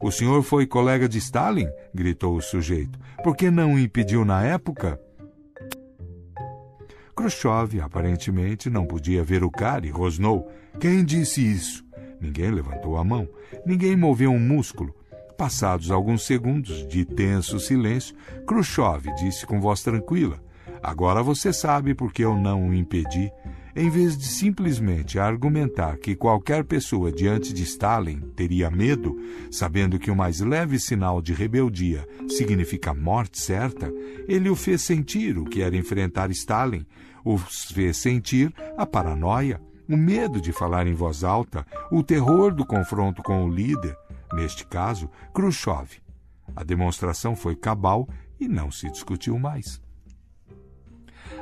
O 0.00 0.10
senhor 0.10 0.42
foi 0.42 0.66
colega 0.66 1.08
de 1.08 1.18
Stalin? 1.18 1.68
gritou 1.94 2.36
o 2.36 2.42
sujeito. 2.42 2.98
Por 3.22 3.36
que 3.36 3.50
não 3.50 3.74
o 3.74 3.78
impediu 3.78 4.24
na 4.24 4.42
época? 4.42 5.00
Khrushchev 7.16 7.80
aparentemente 7.80 8.68
não 8.68 8.84
podia 8.84 9.24
ver 9.24 9.42
o 9.42 9.50
cara 9.50 9.86
e 9.86 9.90
rosnou. 9.90 10.50
Quem 10.78 11.04
disse 11.04 11.40
isso? 11.40 11.84
Ninguém 12.20 12.50
levantou 12.50 12.96
a 12.96 13.04
mão, 13.04 13.28
ninguém 13.64 13.96
moveu 13.96 14.30
um 14.30 14.40
músculo. 14.40 14.94
Passados 15.38 15.90
alguns 15.90 16.26
segundos 16.26 16.86
de 16.88 17.04
tenso 17.04 17.60
silêncio, 17.60 18.16
Khrushchev 18.46 19.14
disse 19.16 19.46
com 19.46 19.60
voz 19.60 19.82
tranquila: 19.82 20.42
Agora 20.82 21.22
você 21.22 21.52
sabe 21.52 21.94
por 21.94 22.12
que 22.12 22.22
eu 22.22 22.36
não 22.36 22.68
o 22.68 22.74
impedi. 22.74 23.30
Em 23.74 23.90
vez 23.90 24.16
de 24.16 24.24
simplesmente 24.24 25.18
argumentar 25.18 25.98
que 25.98 26.16
qualquer 26.16 26.64
pessoa 26.64 27.12
diante 27.12 27.52
de 27.52 27.62
Stalin 27.62 28.20
teria 28.34 28.70
medo, 28.70 29.14
sabendo 29.50 29.98
que 29.98 30.10
o 30.10 30.16
mais 30.16 30.40
leve 30.40 30.78
sinal 30.78 31.20
de 31.20 31.34
rebeldia 31.34 32.08
significa 32.26 32.94
morte 32.94 33.38
certa, 33.38 33.92
ele 34.26 34.48
o 34.48 34.56
fez 34.56 34.80
sentir 34.80 35.36
o 35.36 35.44
que 35.44 35.60
era 35.60 35.76
enfrentar 35.76 36.30
Stalin, 36.30 36.86
o 37.22 37.36
fez 37.36 37.98
sentir 37.98 38.50
a 38.78 38.86
paranoia, 38.86 39.60
o 39.86 39.96
medo 39.96 40.40
de 40.40 40.52
falar 40.52 40.86
em 40.86 40.94
voz 40.94 41.22
alta, 41.22 41.66
o 41.92 42.02
terror 42.02 42.54
do 42.54 42.64
confronto 42.64 43.22
com 43.22 43.44
o 43.44 43.48
líder, 43.48 43.94
neste 44.32 44.66
caso, 44.66 45.10
Khrushchev. 45.34 46.00
A 46.54 46.64
demonstração 46.64 47.36
foi 47.36 47.54
cabal 47.54 48.08
e 48.40 48.48
não 48.48 48.70
se 48.70 48.90
discutiu 48.90 49.38
mais. 49.38 49.84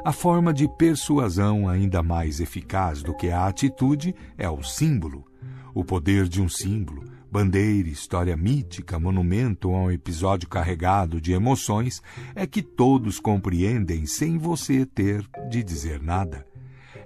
A 0.05 0.13
forma 0.13 0.53
de 0.53 0.69
persuasão 0.69 1.67
ainda 1.67 2.03
mais 2.03 2.39
eficaz 2.39 3.03
do 3.03 3.17
que 3.17 3.31
a 3.31 3.47
atitude 3.47 4.15
é 4.37 4.47
o 4.51 4.63
símbolo. 4.63 5.25
O 5.73 5.83
poder 5.83 6.29
de 6.29 6.43
um 6.43 6.49
símbolo, 6.49 7.05
bandeira, 7.33 7.89
história 7.89 8.37
mítica, 8.37 8.99
monumento 8.99 9.71
ou 9.71 9.77
um 9.87 9.91
episódio 9.91 10.47
carregado 10.47 11.23
de 11.23 11.33
emoções 11.33 12.03
é 12.35 12.47
que 12.47 12.61
todos 12.61 13.19
compreendem 13.19 14.05
sem 14.05 14.37
você 14.37 14.85
ter 14.85 15.27
de 15.49 15.63
dizer 15.63 16.03
nada. 16.03 16.47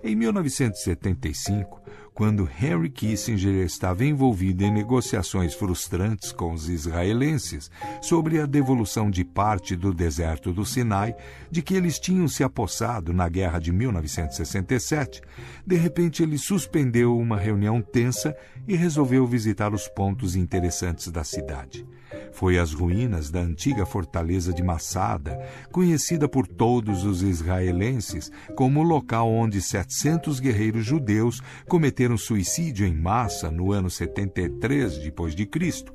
Em 0.03 0.17
1975, 0.17 1.78
quando 2.19 2.51
Henry 2.61 2.91
Kissinger 2.91 3.65
estava 3.65 4.05
envolvido 4.05 4.65
em 4.65 4.73
negociações 4.73 5.55
frustrantes 5.55 6.33
com 6.33 6.53
os 6.53 6.69
israelenses 6.69 7.71
sobre 8.03 8.41
a 8.41 8.45
devolução 8.45 9.09
de 9.09 9.25
parte 9.25 9.77
do 9.77 9.95
deserto 9.95 10.53
do 10.53 10.67
Sinai, 10.67 11.15
de 11.49 11.63
que 11.63 11.77
eles 11.77 11.97
tinham 11.97 12.27
se 12.27 12.43
apossado 12.43 13.13
na 13.13 13.29
guerra 13.29 13.61
de 13.61 13.71
1967, 13.71 15.23
de 15.65 15.77
repente 15.77 16.21
ele 16.21 16.39
suspendeu 16.39 17.17
uma 17.17 17.37
reunião 17.37 17.81
tensa 17.81 18.37
e 18.67 18.75
resolveu 18.75 19.25
visitar 19.25 19.73
os 19.73 19.87
pontos 19.87 20.35
interessantes 20.35 21.13
da 21.13 21.23
cidade. 21.23 21.87
Foi 22.33 22.59
às 22.59 22.73
ruínas 22.73 23.31
da 23.31 23.41
antiga 23.41 23.85
fortaleza 23.85 24.53
de 24.53 24.63
Massada, 24.63 25.39
conhecida 25.71 26.29
por 26.29 26.47
todos 26.47 27.05
os 27.05 27.23
israelenses 27.23 28.31
como 28.55 28.81
o 28.81 28.85
local 28.85 29.31
onde 29.31 29.61
700 29.61 30.41
guerreiros 30.41 30.85
judeus 30.85 31.43
cometeram 31.69 32.17
suicídio 32.17 32.87
em 32.87 32.95
massa 32.95 33.51
no 33.51 33.73
ano 33.73 33.91
73 33.91 34.99
depois 34.99 35.35
de 35.35 35.47
Cristo. 35.47 35.95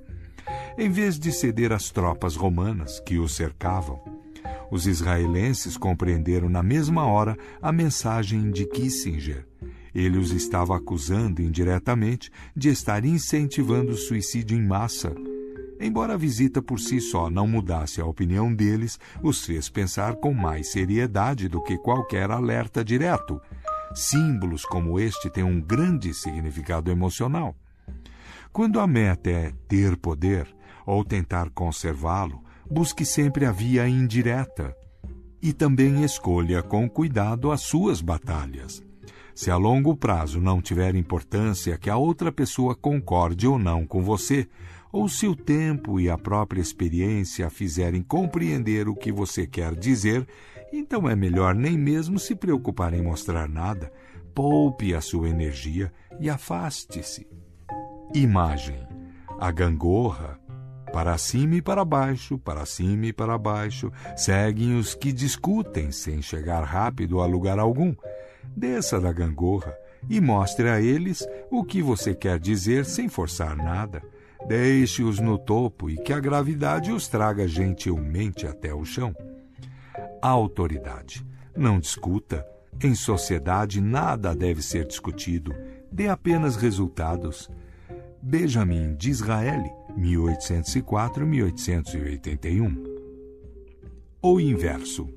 Em 0.77 0.89
vez 0.89 1.17
de 1.17 1.31
ceder 1.31 1.71
às 1.71 1.89
tropas 1.89 2.35
romanas 2.35 2.99
que 2.99 3.17
os 3.17 3.35
cercavam, 3.35 4.01
os 4.69 4.87
israelenses 4.87 5.77
compreenderam 5.77 6.49
na 6.49 6.63
mesma 6.63 7.05
hora 7.05 7.37
a 7.61 7.71
mensagem 7.71 8.51
de 8.51 8.65
Kissinger. 8.65 9.45
Ele 9.93 10.17
os 10.17 10.31
estava 10.31 10.75
acusando 10.75 11.41
indiretamente 11.41 12.31
de 12.55 12.69
estar 12.69 13.05
incentivando 13.05 13.91
o 13.91 13.97
suicídio 13.97 14.57
em 14.57 14.61
massa 14.61 15.13
Embora 15.85 16.13
a 16.13 16.17
visita 16.17 16.61
por 16.61 16.79
si 16.79 17.01
só 17.01 17.29
não 17.29 17.45
mudasse 17.45 17.99
a 17.99 18.05
opinião 18.05 18.55
deles, 18.55 18.97
os 19.21 19.43
fez 19.43 19.67
pensar 19.67 20.15
com 20.15 20.33
mais 20.33 20.71
seriedade 20.71 21.49
do 21.49 21.61
que 21.61 21.77
qualquer 21.77 22.31
alerta 22.31 22.85
direto. 22.85 23.41
Símbolos 23.93 24.63
como 24.63 24.97
este 24.97 25.29
têm 25.29 25.43
um 25.43 25.59
grande 25.59 26.13
significado 26.13 26.89
emocional. 26.89 27.53
Quando 28.53 28.79
a 28.79 28.87
meta 28.87 29.29
é 29.29 29.51
ter 29.67 29.97
poder 29.97 30.47
ou 30.85 31.03
tentar 31.03 31.49
conservá-lo, 31.49 32.41
busque 32.71 33.03
sempre 33.03 33.45
a 33.45 33.51
via 33.51 33.85
indireta. 33.85 34.73
E 35.41 35.51
também 35.51 36.05
escolha 36.05 36.63
com 36.63 36.89
cuidado 36.89 37.51
as 37.51 37.59
suas 37.59 37.99
batalhas. 37.99 38.81
Se 39.35 39.51
a 39.51 39.57
longo 39.57 39.97
prazo 39.97 40.39
não 40.39 40.61
tiver 40.61 40.95
importância 40.95 41.77
que 41.77 41.89
a 41.89 41.97
outra 41.97 42.31
pessoa 42.31 42.73
concorde 42.73 43.47
ou 43.47 43.59
não 43.59 43.85
com 43.85 44.01
você, 44.01 44.47
ou 44.93 45.09
se 45.09 45.25
o 45.25 45.35
tempo 45.35 45.99
e 45.99 46.07
a 46.07 46.19
própria 46.19 46.61
experiência 46.61 47.49
fizerem 47.49 48.03
compreender 48.03 48.87
o 48.87 48.95
que 48.95 49.11
você 49.11 49.47
quer 49.47 49.73
dizer, 49.73 50.27
então 50.71 51.09
é 51.09 51.15
melhor 51.15 51.55
nem 51.55 51.75
mesmo 51.75 52.19
se 52.19 52.35
preocupar 52.35 52.93
em 52.93 53.01
mostrar 53.01 53.49
nada. 53.49 53.91
Poupe 54.35 54.93
a 54.93 55.01
sua 55.01 55.27
energia 55.27 55.91
e 56.19 56.29
afaste-se. 56.29 57.27
Imagem: 58.13 58.87
a 59.39 59.51
gangorra. 59.51 60.39
Para 60.91 61.17
cima 61.17 61.55
e 61.55 61.61
para 61.61 61.83
baixo, 61.83 62.37
para 62.37 62.63
cima 62.67 63.07
e 63.07 63.13
para 63.13 63.35
baixo, 63.35 63.91
seguem 64.15 64.77
os 64.77 64.93
que 64.93 65.11
discutem 65.11 65.91
sem 65.91 66.21
chegar 66.21 66.61
rápido 66.63 67.19
a 67.19 67.25
lugar 67.25 67.57
algum. 67.57 67.95
Desça 68.55 69.01
da 69.01 69.11
gangorra 69.11 69.75
e 70.07 70.21
mostre 70.21 70.69
a 70.69 70.79
eles 70.79 71.27
o 71.49 71.63
que 71.63 71.81
você 71.81 72.13
quer 72.13 72.37
dizer 72.37 72.85
sem 72.85 73.09
forçar 73.09 73.55
nada. 73.55 74.03
Deixe-os 74.47 75.19
no 75.19 75.37
topo 75.37 75.89
e 75.89 75.97
que 75.97 76.11
a 76.11 76.19
gravidade 76.19 76.91
os 76.91 77.07
traga 77.07 77.47
gentilmente 77.47 78.45
até 78.45 78.73
o 78.73 78.83
chão. 78.83 79.15
A 80.21 80.27
autoridade. 80.27 81.25
Não 81.55 81.79
discuta. 81.79 82.45
Em 82.81 82.95
sociedade 82.95 83.79
nada 83.79 84.35
deve 84.35 84.61
ser 84.61 84.85
discutido. 84.85 85.55
Dê 85.91 86.09
apenas 86.09 86.57
resultados. 86.57 87.49
Benjamin 88.21 88.95
Disraeli, 88.95 89.71
1804-1881. 89.97 92.93
O 94.21 94.39
inverso. 94.39 95.09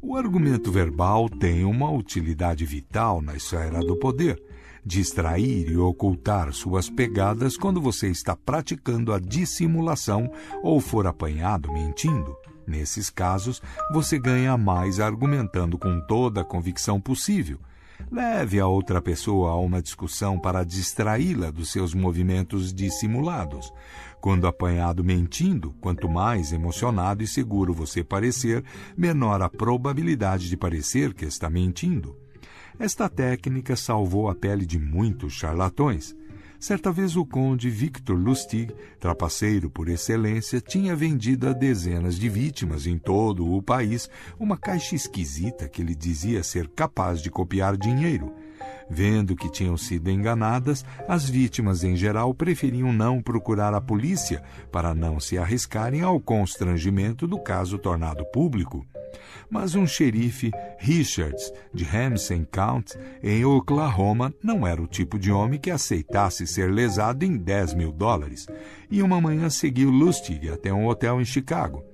O 0.00 0.16
argumento 0.16 0.72
verbal 0.72 1.28
tem 1.28 1.64
uma 1.64 1.90
utilidade 1.90 2.64
vital 2.64 3.20
na 3.20 3.36
esfera 3.36 3.80
do 3.80 3.96
poder 3.96 4.40
distrair 4.84 5.70
e 5.70 5.76
ocultar 5.76 6.52
suas 6.52 6.90
pegadas 6.90 7.56
quando 7.56 7.80
você 7.80 8.08
está 8.08 8.36
praticando 8.36 9.12
a 9.12 9.18
dissimulação 9.18 10.30
ou 10.62 10.80
for 10.80 11.06
apanhado 11.06 11.72
mentindo. 11.72 12.36
Nesses 12.66 13.10
casos, 13.10 13.60
você 13.92 14.18
ganha 14.18 14.56
mais 14.56 15.00
argumentando 15.00 15.78
com 15.78 16.00
toda 16.00 16.40
a 16.42 16.44
convicção 16.44 17.00
possível. 17.00 17.58
Leve 18.10 18.58
a 18.58 18.66
outra 18.66 19.00
pessoa 19.00 19.50
a 19.50 19.56
uma 19.56 19.80
discussão 19.80 20.38
para 20.38 20.64
distraí-la 20.64 21.50
dos 21.50 21.70
seus 21.70 21.94
movimentos 21.94 22.72
dissimulados. 22.72 23.72
Quando 24.20 24.46
apanhado 24.46 25.02
mentindo, 25.02 25.74
quanto 25.80 26.08
mais 26.08 26.52
emocionado 26.52 27.22
e 27.22 27.26
seguro 27.26 27.72
você 27.72 28.04
parecer, 28.04 28.64
menor 28.96 29.42
a 29.42 29.48
probabilidade 29.48 30.48
de 30.48 30.56
parecer 30.56 31.12
que 31.12 31.24
está 31.24 31.50
mentindo. 31.50 32.21
Esta 32.78 33.08
técnica 33.08 33.76
salvou 33.76 34.28
a 34.28 34.34
pele 34.34 34.64
de 34.64 34.78
muitos 34.78 35.32
charlatões. 35.32 36.16
Certa 36.58 36.92
vez 36.92 37.16
o 37.16 37.26
conde 37.26 37.68
Victor 37.68 38.16
Lustig, 38.16 38.72
trapaceiro 39.00 39.68
por 39.68 39.88
excelência, 39.88 40.60
tinha 40.60 40.94
vendido 40.94 41.48
a 41.48 41.52
dezenas 41.52 42.16
de 42.16 42.28
vítimas 42.28 42.86
em 42.86 42.98
todo 42.98 43.52
o 43.52 43.60
país 43.60 44.08
uma 44.38 44.56
caixa 44.56 44.94
esquisita 44.94 45.68
que 45.68 45.82
lhe 45.82 45.94
dizia 45.94 46.42
ser 46.42 46.68
capaz 46.68 47.20
de 47.20 47.30
copiar 47.30 47.76
dinheiro. 47.76 48.32
Vendo 48.88 49.36
que 49.36 49.50
tinham 49.50 49.76
sido 49.76 50.10
enganadas, 50.10 50.84
as 51.08 51.28
vítimas 51.28 51.84
em 51.84 51.96
geral 51.96 52.34
preferiam 52.34 52.92
não 52.92 53.22
procurar 53.22 53.74
a 53.74 53.80
polícia 53.80 54.42
para 54.70 54.94
não 54.94 55.18
se 55.18 55.38
arriscarem 55.38 56.02
ao 56.02 56.20
constrangimento 56.20 57.26
do 57.26 57.38
caso 57.38 57.78
tornado 57.78 58.24
público 58.26 58.86
mas 59.52 59.74
um 59.74 59.86
xerife, 59.86 60.50
Richards, 60.78 61.52
de 61.74 61.84
Ramsey 61.84 62.46
County, 62.50 62.98
em 63.22 63.44
Oklahoma, 63.44 64.32
não 64.42 64.66
era 64.66 64.80
o 64.80 64.86
tipo 64.86 65.18
de 65.18 65.30
homem 65.30 65.60
que 65.60 65.70
aceitasse 65.70 66.46
ser 66.46 66.72
lesado 66.72 67.24
em 67.24 67.36
10 67.36 67.74
mil 67.74 67.92
dólares, 67.92 68.46
e 68.90 69.02
uma 69.02 69.20
manhã 69.20 69.50
seguiu 69.50 69.90
Lustig 69.90 70.48
até 70.48 70.72
um 70.72 70.86
hotel 70.86 71.20
em 71.20 71.24
Chicago. 71.24 71.84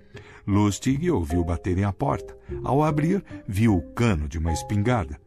Lustig 0.46 1.10
ouviu 1.10 1.44
baterem 1.44 1.84
à 1.84 1.92
porta. 1.92 2.36
Ao 2.64 2.82
abrir, 2.82 3.22
viu 3.46 3.76
o 3.76 3.82
cano 3.92 4.28
de 4.28 4.38
uma 4.38 4.52
espingarda. 4.52 5.20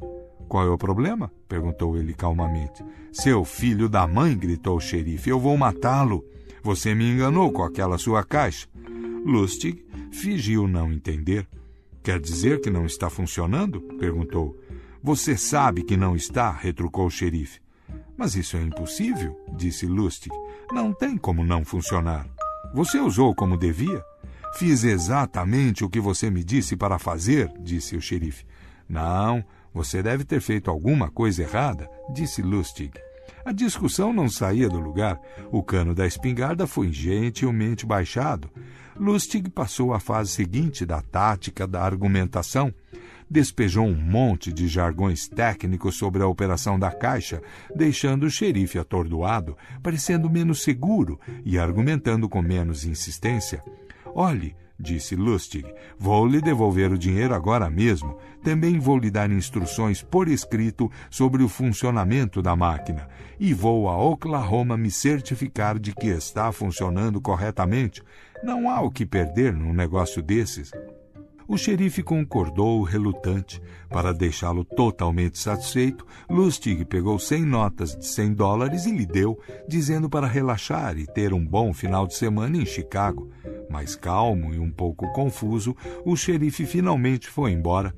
Qual 0.51 0.67
é 0.67 0.69
o 0.69 0.77
problema? 0.77 1.31
perguntou 1.47 1.95
ele 1.95 2.13
calmamente. 2.13 2.83
Seu 3.13 3.45
filho 3.45 3.87
da 3.87 4.05
mãe, 4.05 4.37
gritou 4.37 4.75
o 4.75 4.81
xerife, 4.81 5.29
eu 5.29 5.39
vou 5.39 5.55
matá-lo. 5.55 6.25
Você 6.61 6.93
me 6.93 7.09
enganou 7.09 7.53
com 7.53 7.63
aquela 7.63 7.97
sua 7.97 8.21
caixa. 8.21 8.67
Lustig 9.25 9.81
fingiu 10.11 10.67
não 10.67 10.91
entender. 10.91 11.47
Quer 12.03 12.19
dizer 12.19 12.59
que 12.59 12.69
não 12.69 12.85
está 12.85 13.09
funcionando? 13.09 13.79
perguntou. 13.97 14.59
Você 15.01 15.37
sabe 15.37 15.83
que 15.83 15.95
não 15.95 16.17
está, 16.17 16.51
retrucou 16.51 17.05
o 17.05 17.09
xerife. 17.09 17.61
Mas 18.17 18.35
isso 18.35 18.57
é 18.57 18.61
impossível, 18.61 19.39
disse 19.55 19.85
Lustig. 19.85 20.35
Não 20.73 20.91
tem 20.91 21.15
como 21.15 21.45
não 21.45 21.63
funcionar. 21.63 22.27
Você 22.73 22.99
usou 22.99 23.33
como 23.33 23.57
devia? 23.57 24.03
Fiz 24.55 24.83
exatamente 24.83 25.85
o 25.85 25.89
que 25.89 26.01
você 26.01 26.29
me 26.29 26.43
disse 26.43 26.75
para 26.75 26.99
fazer, 26.99 27.49
disse 27.61 27.95
o 27.95 28.01
xerife. 28.01 28.43
Não, 28.89 29.41
você 29.73 30.03
deve 30.03 30.23
ter 30.23 30.41
feito 30.41 30.69
alguma 30.69 31.09
coisa 31.09 31.43
errada, 31.43 31.89
disse 32.13 32.41
Lustig. 32.41 32.91
A 33.43 33.51
discussão 33.51 34.13
não 34.13 34.29
saía 34.29 34.69
do 34.69 34.79
lugar. 34.79 35.19
O 35.51 35.63
cano 35.63 35.95
da 35.95 36.05
espingarda 36.05 36.67
foi 36.67 36.91
gentilmente 36.91 37.85
baixado. 37.85 38.49
Lustig 38.95 39.49
passou 39.49 39.93
à 39.93 39.99
fase 39.99 40.31
seguinte 40.31 40.85
da 40.85 41.01
tática 41.01 41.65
da 41.65 41.81
argumentação. 41.81 42.73
Despejou 43.29 43.85
um 43.85 43.95
monte 43.95 44.51
de 44.51 44.67
jargões 44.67 45.27
técnicos 45.27 45.95
sobre 45.95 46.21
a 46.21 46.27
operação 46.27 46.77
da 46.77 46.91
caixa, 46.91 47.41
deixando 47.73 48.25
o 48.25 48.29
xerife 48.29 48.77
atordoado, 48.77 49.57
parecendo 49.81 50.29
menos 50.29 50.61
seguro 50.61 51.19
e 51.45 51.57
argumentando 51.57 52.27
com 52.27 52.41
menos 52.41 52.83
insistência. 52.83 53.63
Olhe, 54.13 54.55
disse 54.81 55.15
Lustig, 55.15 55.65
vou 55.97 56.25
lhe 56.25 56.41
devolver 56.41 56.91
o 56.91 56.97
dinheiro 56.97 57.33
agora 57.33 57.69
mesmo. 57.69 58.17
Também 58.43 58.79
vou 58.79 58.97
lhe 58.97 59.11
dar 59.11 59.31
instruções 59.31 60.01
por 60.01 60.27
escrito 60.27 60.91
sobre 61.09 61.43
o 61.43 61.47
funcionamento 61.47 62.41
da 62.41 62.55
máquina. 62.55 63.07
E 63.39 63.53
vou 63.53 63.87
a 63.87 63.97
Oklahoma 63.97 64.75
me 64.75 64.89
certificar 64.89 65.79
de 65.79 65.93
que 65.93 66.07
está 66.07 66.51
funcionando 66.51 67.21
corretamente. 67.21 68.03
Não 68.43 68.69
há 68.69 68.81
o 68.81 68.91
que 68.91 69.05
perder 69.05 69.53
num 69.53 69.73
negócio 69.73 70.21
desses. 70.21 70.71
O 71.51 71.57
xerife 71.57 72.01
concordou 72.01 72.81
relutante. 72.81 73.61
Para 73.89 74.13
deixá-lo 74.13 74.63
totalmente 74.63 75.37
satisfeito, 75.37 76.05
Lustig 76.29 76.85
pegou 76.85 77.19
cem 77.19 77.43
notas 77.43 77.93
de 77.93 78.07
cem 78.07 78.33
dólares 78.33 78.85
e 78.85 78.91
lhe 78.91 79.05
deu, 79.05 79.37
dizendo 79.67 80.09
para 80.09 80.27
relaxar 80.27 80.97
e 80.97 81.05
ter 81.05 81.33
um 81.33 81.45
bom 81.45 81.73
final 81.73 82.07
de 82.07 82.15
semana 82.15 82.55
em 82.55 82.65
Chicago. 82.65 83.29
Mais 83.69 83.97
calmo 83.97 84.53
e 84.53 84.59
um 84.59 84.71
pouco 84.71 85.11
confuso, 85.11 85.75
o 86.05 86.15
xerife 86.15 86.65
finalmente 86.65 87.27
foi 87.27 87.51
embora. 87.51 87.93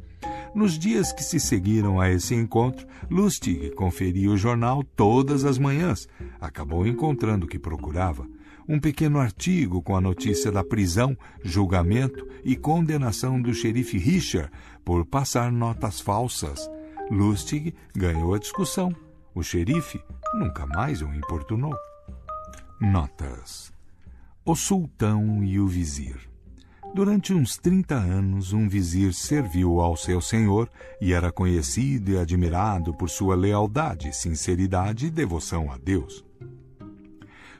Nos 0.55 0.79
dias 0.79 1.13
que 1.13 1.23
se 1.23 1.39
seguiram 1.39 2.01
a 2.01 2.09
esse 2.09 2.33
encontro, 2.33 2.87
Lustig 3.07 3.69
conferia 3.75 4.31
o 4.31 4.37
jornal 4.37 4.83
todas 4.83 5.45
as 5.45 5.59
manhãs. 5.59 6.07
Acabou 6.41 6.87
encontrando 6.87 7.45
o 7.45 7.49
que 7.49 7.59
procurava. 7.59 8.27
Um 8.67 8.79
pequeno 8.79 9.19
artigo 9.19 9.81
com 9.81 9.95
a 9.95 10.01
notícia 10.01 10.51
da 10.51 10.63
prisão, 10.63 11.17
julgamento 11.43 12.27
e 12.43 12.55
condenação 12.55 13.41
do 13.41 13.53
xerife 13.53 13.97
Richard 13.97 14.49
por 14.85 15.05
passar 15.05 15.51
notas 15.51 15.99
falsas. 15.99 16.69
Lustig 17.11 17.73
ganhou 17.95 18.33
a 18.33 18.39
discussão. 18.39 18.95
O 19.35 19.43
xerife 19.43 20.01
nunca 20.33 20.65
mais 20.65 21.01
o 21.01 21.07
importunou. 21.13 21.75
Notas: 22.79 23.71
O 24.45 24.55
sultão 24.55 25.43
e 25.43 25.59
o 25.59 25.67
vizir. 25.67 26.33
Durante 26.93 27.33
uns 27.33 27.57
30 27.57 27.95
anos, 27.95 28.53
um 28.53 28.69
vizir 28.69 29.13
serviu 29.13 29.81
ao 29.81 29.97
seu 29.97 30.21
senhor 30.21 30.69
e 31.01 31.11
era 31.11 31.31
conhecido 31.31 32.11
e 32.11 32.19
admirado 32.19 32.93
por 32.93 33.09
sua 33.09 33.35
lealdade, 33.35 34.15
sinceridade 34.15 35.07
e 35.07 35.09
devoção 35.09 35.71
a 35.71 35.77
Deus. 35.77 36.23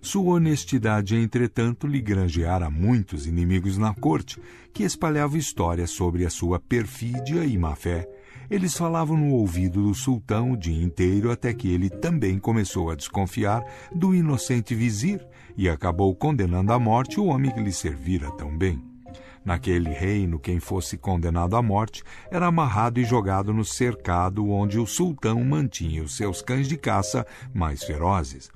Sua 0.04 0.34
honestidade, 0.34 1.16
entretanto, 1.16 1.88
lhe 1.88 2.02
granjeara 2.02 2.70
muitos 2.70 3.26
inimigos 3.26 3.78
na 3.78 3.94
corte, 3.94 4.38
que 4.74 4.84
espalhavam 4.84 5.38
histórias 5.38 5.92
sobre 5.92 6.26
a 6.26 6.30
sua 6.30 6.60
perfídia 6.60 7.46
e 7.46 7.58
má 7.58 7.74
fé. 7.74 8.06
Eles 8.52 8.76
falavam 8.76 9.16
no 9.16 9.32
ouvido 9.32 9.82
do 9.82 9.96
sultão 9.96 10.52
o 10.52 10.58
dia 10.58 10.84
inteiro 10.84 11.32
até 11.32 11.54
que 11.54 11.70
ele 11.70 11.90
também 11.90 12.38
começou 12.38 12.92
a 12.92 12.96
desconfiar 12.96 13.64
do 13.96 14.14
inocente 14.14 14.76
vizir 14.76 15.26
e 15.56 15.70
acabou 15.70 16.14
condenando 16.14 16.74
à 16.74 16.78
morte 16.78 17.18
o 17.18 17.28
homem 17.28 17.50
que 17.50 17.62
lhe 17.62 17.72
servira 17.72 18.30
tão 18.32 18.56
bem. 18.58 18.93
Naquele 19.46 19.90
reino, 19.90 20.40
quem 20.40 20.60
fosse 20.60 20.98
condenado 20.98 21.56
à 21.56 21.62
morte 21.62 22.04
era 22.32 22.48
amarrado 22.48 23.00
e 23.00 23.04
jogado 23.04 23.54
no 23.54 23.66
cercado 23.66 24.50
onde 24.50 24.80
o 24.80 24.88
sultão 24.88 25.44
mantinha 25.44 26.04
os 26.04 26.16
seus 26.16 26.42
cães 26.42 26.68
de 26.68 26.78
caça 26.78 27.26
mais 27.54 27.84
ferozes. 27.84 28.50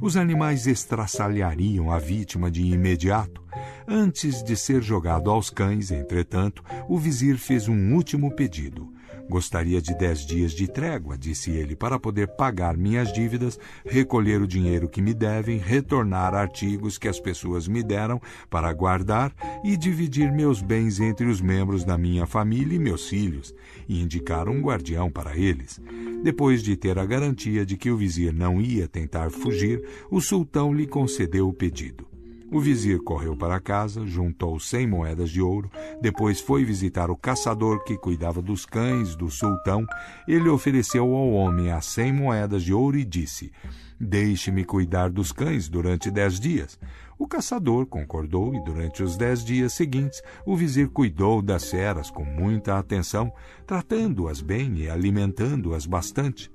Os 0.00 0.16
animais 0.16 0.66
estraçalhariam 0.66 1.90
a 1.90 1.98
vítima 1.98 2.50
de 2.50 2.62
imediato. 2.62 3.42
Antes 3.86 4.42
de 4.42 4.56
ser 4.56 4.80
jogado 4.80 5.30
aos 5.30 5.50
cães, 5.50 5.90
entretanto, 5.90 6.62
o 6.88 6.96
vizir 6.96 7.36
fez 7.36 7.66
um 7.68 7.94
último 7.94 8.30
pedido. 8.30 8.92
Gostaria 9.28 9.80
de 9.80 9.94
dez 9.94 10.20
dias 10.20 10.52
de 10.52 10.66
trégua, 10.66 11.16
disse 11.18 11.50
ele, 11.50 11.76
para 11.76 11.98
poder 11.98 12.28
pagar 12.28 12.76
minhas 12.76 13.12
dívidas, 13.12 13.58
recolher 13.84 14.40
o 14.40 14.46
dinheiro 14.46 14.88
que 14.88 15.02
me 15.02 15.12
devem, 15.12 15.58
retornar 15.58 16.34
artigos 16.34 16.96
que 16.96 17.08
as 17.08 17.20
pessoas 17.20 17.68
me 17.68 17.82
deram 17.82 18.20
para 18.48 18.72
guardar 18.72 19.32
e 19.62 19.76
dividir 19.76 20.32
meus 20.32 20.62
bens 20.62 20.98
entre 20.98 21.26
os 21.26 21.40
membros 21.40 21.84
da 21.84 21.98
minha 21.98 22.26
família 22.26 22.76
e 22.76 22.78
meus 22.78 23.08
filhos, 23.08 23.54
e 23.86 24.02
indicar 24.02 24.48
um 24.48 24.62
guardião 24.62 25.10
para 25.10 25.36
eles. 25.36 25.80
Depois 26.22 26.62
de 26.62 26.76
ter 26.76 26.98
a 26.98 27.04
garantia 27.04 27.66
de 27.66 27.76
que 27.76 27.90
o 27.90 27.96
vizir 27.96 28.32
não 28.32 28.60
ia 28.60 28.88
tentar 28.88 29.30
fugir, 29.30 29.82
o 30.10 30.20
sultão 30.20 30.72
lhe 30.72 30.86
concedeu 30.86 31.48
o 31.48 31.52
pedido. 31.52 32.07
O 32.50 32.60
vizir 32.60 32.98
correu 33.00 33.36
para 33.36 33.60
casa, 33.60 34.06
juntou 34.06 34.58
cem 34.58 34.86
moedas 34.86 35.28
de 35.28 35.42
ouro, 35.42 35.70
depois 36.00 36.40
foi 36.40 36.64
visitar 36.64 37.10
o 37.10 37.16
caçador 37.16 37.84
que 37.84 37.94
cuidava 37.98 38.40
dos 38.40 38.64
cães 38.64 39.14
do 39.14 39.30
sultão. 39.30 39.86
Ele 40.26 40.48
ofereceu 40.48 41.04
ao 41.14 41.30
homem 41.30 41.70
as 41.70 41.84
cem 41.84 42.10
moedas 42.10 42.62
de 42.62 42.72
ouro 42.72 42.96
e 42.96 43.04
disse: 43.04 43.52
Deixe-me 44.00 44.64
cuidar 44.64 45.10
dos 45.10 45.30
cães 45.30 45.68
durante 45.68 46.10
dez 46.10 46.40
dias. 46.40 46.80
O 47.18 47.26
caçador 47.26 47.84
concordou 47.84 48.54
e 48.54 48.64
durante 48.64 49.02
os 49.02 49.16
dez 49.18 49.44
dias 49.44 49.74
seguintes 49.74 50.22
o 50.46 50.56
vizir 50.56 50.88
cuidou 50.88 51.42
das 51.42 51.70
feras 51.70 52.10
com 52.10 52.24
muita 52.24 52.78
atenção, 52.78 53.30
tratando-as 53.66 54.40
bem 54.40 54.78
e 54.78 54.88
alimentando-as 54.88 55.84
bastante. 55.84 56.50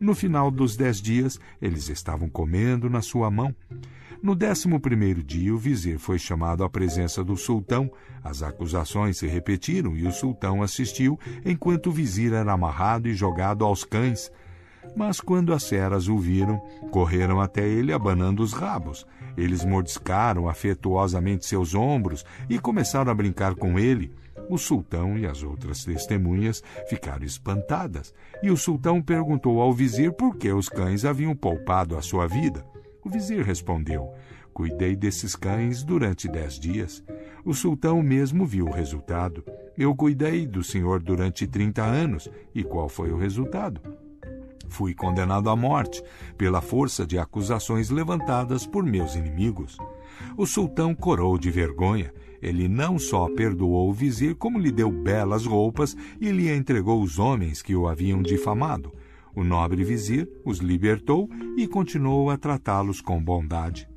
No 0.00 0.14
final 0.14 0.50
dos 0.50 0.76
dez 0.76 1.00
dias, 1.00 1.38
eles 1.60 1.88
estavam 1.88 2.28
comendo 2.28 2.90
na 2.90 3.00
sua 3.00 3.30
mão. 3.30 3.54
No 4.22 4.34
décimo 4.34 4.80
primeiro 4.80 5.22
dia, 5.22 5.54
o 5.54 5.58
vizir 5.58 5.98
foi 5.98 6.18
chamado 6.18 6.64
à 6.64 6.70
presença 6.70 7.22
do 7.22 7.36
sultão. 7.36 7.90
As 8.22 8.42
acusações 8.42 9.18
se 9.18 9.26
repetiram 9.26 9.94
e 9.96 10.06
o 10.06 10.12
sultão 10.12 10.62
assistiu 10.62 11.18
enquanto 11.44 11.88
o 11.88 11.92
vizir 11.92 12.32
era 12.32 12.52
amarrado 12.52 13.06
e 13.06 13.14
jogado 13.14 13.64
aos 13.64 13.84
cães. 13.84 14.32
Mas 14.96 15.20
quando 15.20 15.52
as 15.52 15.68
feras 15.68 16.08
o 16.08 16.18
viram, 16.18 16.58
correram 16.90 17.40
até 17.40 17.68
ele 17.68 17.92
abanando 17.92 18.42
os 18.42 18.52
rabos. 18.52 19.06
Eles 19.36 19.64
mordiscaram 19.64 20.48
afetuosamente 20.48 21.44
seus 21.44 21.74
ombros 21.74 22.24
e 22.48 22.58
começaram 22.58 23.10
a 23.10 23.14
brincar 23.14 23.54
com 23.54 23.78
ele. 23.78 24.10
O 24.48 24.58
sultão 24.58 25.18
e 25.18 25.26
as 25.26 25.42
outras 25.42 25.84
testemunhas 25.84 26.62
ficaram 26.88 27.24
espantadas, 27.24 28.14
e 28.42 28.50
o 28.50 28.56
sultão 28.56 29.00
perguntou 29.00 29.60
ao 29.60 29.72
vizir 29.72 30.12
por 30.12 30.36
que 30.36 30.52
os 30.52 30.68
cães 30.68 31.04
haviam 31.04 31.34
poupado 31.34 31.96
a 31.96 32.02
sua 32.02 32.26
vida. 32.26 32.64
O 33.02 33.08
vizir 33.08 33.44
respondeu: 33.44 34.12
Cuidei 34.52 34.94
desses 34.94 35.34
cães 35.34 35.82
durante 35.82 36.28
dez 36.28 36.58
dias. 36.58 37.02
O 37.44 37.52
sultão 37.52 38.02
mesmo 38.02 38.46
viu 38.46 38.66
o 38.66 38.72
resultado. 38.72 39.44
Eu 39.76 39.94
cuidei 39.94 40.46
do 40.46 40.62
senhor 40.62 41.02
durante 41.02 41.46
trinta 41.46 41.82
anos. 41.82 42.30
E 42.54 42.62
qual 42.62 42.88
foi 42.88 43.10
o 43.10 43.18
resultado? 43.18 43.80
Fui 44.68 44.94
condenado 44.94 45.50
à 45.50 45.56
morte 45.56 46.02
pela 46.36 46.60
força 46.60 47.06
de 47.06 47.18
acusações 47.18 47.90
levantadas 47.90 48.66
por 48.66 48.82
meus 48.82 49.14
inimigos. 49.14 49.76
O 50.36 50.46
sultão 50.46 50.94
corou 50.94 51.38
de 51.38 51.50
vergonha. 51.50 52.12
Ele 52.42 52.68
não 52.68 52.98
só 52.98 53.28
perdoou 53.34 53.88
o 53.88 53.92
vizir, 53.92 54.34
como 54.34 54.58
lhe 54.58 54.70
deu 54.70 54.90
belas 54.90 55.46
roupas 55.46 55.96
e 56.20 56.30
lhe 56.30 56.54
entregou 56.54 57.02
os 57.02 57.18
homens 57.18 57.62
que 57.62 57.74
o 57.74 57.88
haviam 57.88 58.22
difamado. 58.22 58.92
O 59.34 59.42
nobre 59.42 59.82
vizir 59.82 60.28
os 60.44 60.58
libertou 60.58 61.28
e 61.56 61.66
continuou 61.66 62.30
a 62.30 62.36
tratá-los 62.36 63.00
com 63.00 63.22
bondade. 63.22 63.88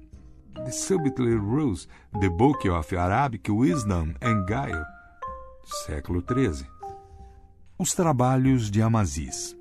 Subtly 0.71 1.35
Rules, 1.35 1.87
The 2.19 2.29
Book 2.29 2.67
of 2.69 2.95
Arabic 2.95 3.49
Wisdom 3.49 4.13
and 4.21 4.45
Guile, 4.45 4.83
século 5.85 6.21
XIII. 6.21 6.67
Os 7.77 7.91
trabalhos 7.91 8.71
de 8.71 8.81
Amaziz. 8.81 9.56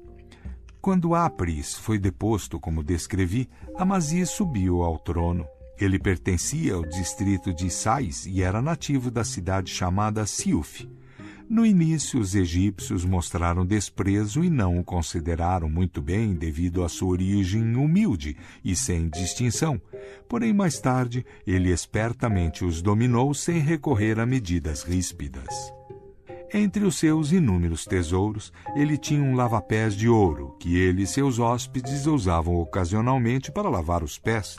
Quando 0.86 1.16
Apris 1.16 1.74
foi 1.74 1.98
deposto, 1.98 2.60
como 2.60 2.80
descrevi, 2.80 3.48
Amaziz 3.76 4.30
subiu 4.30 4.84
ao 4.84 4.96
trono. 4.96 5.44
Ele 5.80 5.98
pertencia 5.98 6.74
ao 6.74 6.82
distrito 6.82 7.52
de 7.52 7.68
Sais 7.68 8.24
e 8.24 8.40
era 8.40 8.62
nativo 8.62 9.10
da 9.10 9.24
cidade 9.24 9.68
chamada 9.68 10.24
Siuf. 10.26 10.88
No 11.50 11.66
início, 11.66 12.20
os 12.20 12.36
egípcios 12.36 13.04
mostraram 13.04 13.66
desprezo 13.66 14.44
e 14.44 14.48
não 14.48 14.78
o 14.78 14.84
consideraram 14.84 15.68
muito 15.68 16.00
bem 16.00 16.36
devido 16.36 16.84
à 16.84 16.88
sua 16.88 17.08
origem 17.08 17.74
humilde 17.74 18.36
e 18.64 18.76
sem 18.76 19.08
distinção. 19.08 19.82
Porém, 20.28 20.52
mais 20.52 20.78
tarde, 20.78 21.26
ele 21.44 21.72
espertamente 21.72 22.64
os 22.64 22.80
dominou 22.80 23.34
sem 23.34 23.58
recorrer 23.58 24.20
a 24.20 24.24
medidas 24.24 24.84
ríspidas. 24.84 25.48
Entre 26.54 26.84
os 26.84 26.96
seus 26.96 27.32
inúmeros 27.32 27.84
tesouros, 27.84 28.52
ele 28.76 28.96
tinha 28.96 29.22
um 29.22 29.34
lava-pés 29.34 29.94
de 29.94 30.08
ouro, 30.08 30.56
que 30.60 30.76
ele 30.78 31.02
e 31.02 31.06
seus 31.06 31.38
hóspedes 31.38 32.06
usavam 32.06 32.54
ocasionalmente 32.56 33.50
para 33.50 33.68
lavar 33.68 34.02
os 34.02 34.18
pés. 34.18 34.58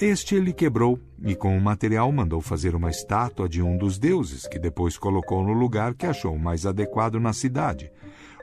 Este 0.00 0.34
ele 0.34 0.52
quebrou 0.52 0.98
e, 1.22 1.34
com 1.34 1.56
o 1.56 1.60
material, 1.60 2.10
mandou 2.10 2.40
fazer 2.40 2.74
uma 2.74 2.90
estátua 2.90 3.48
de 3.48 3.60
um 3.60 3.76
dos 3.76 3.98
deuses, 3.98 4.46
que 4.46 4.58
depois 4.58 4.96
colocou 4.96 5.42
no 5.42 5.52
lugar 5.52 5.94
que 5.94 6.06
achou 6.06 6.38
mais 6.38 6.64
adequado 6.64 7.20
na 7.20 7.32
cidade. 7.32 7.90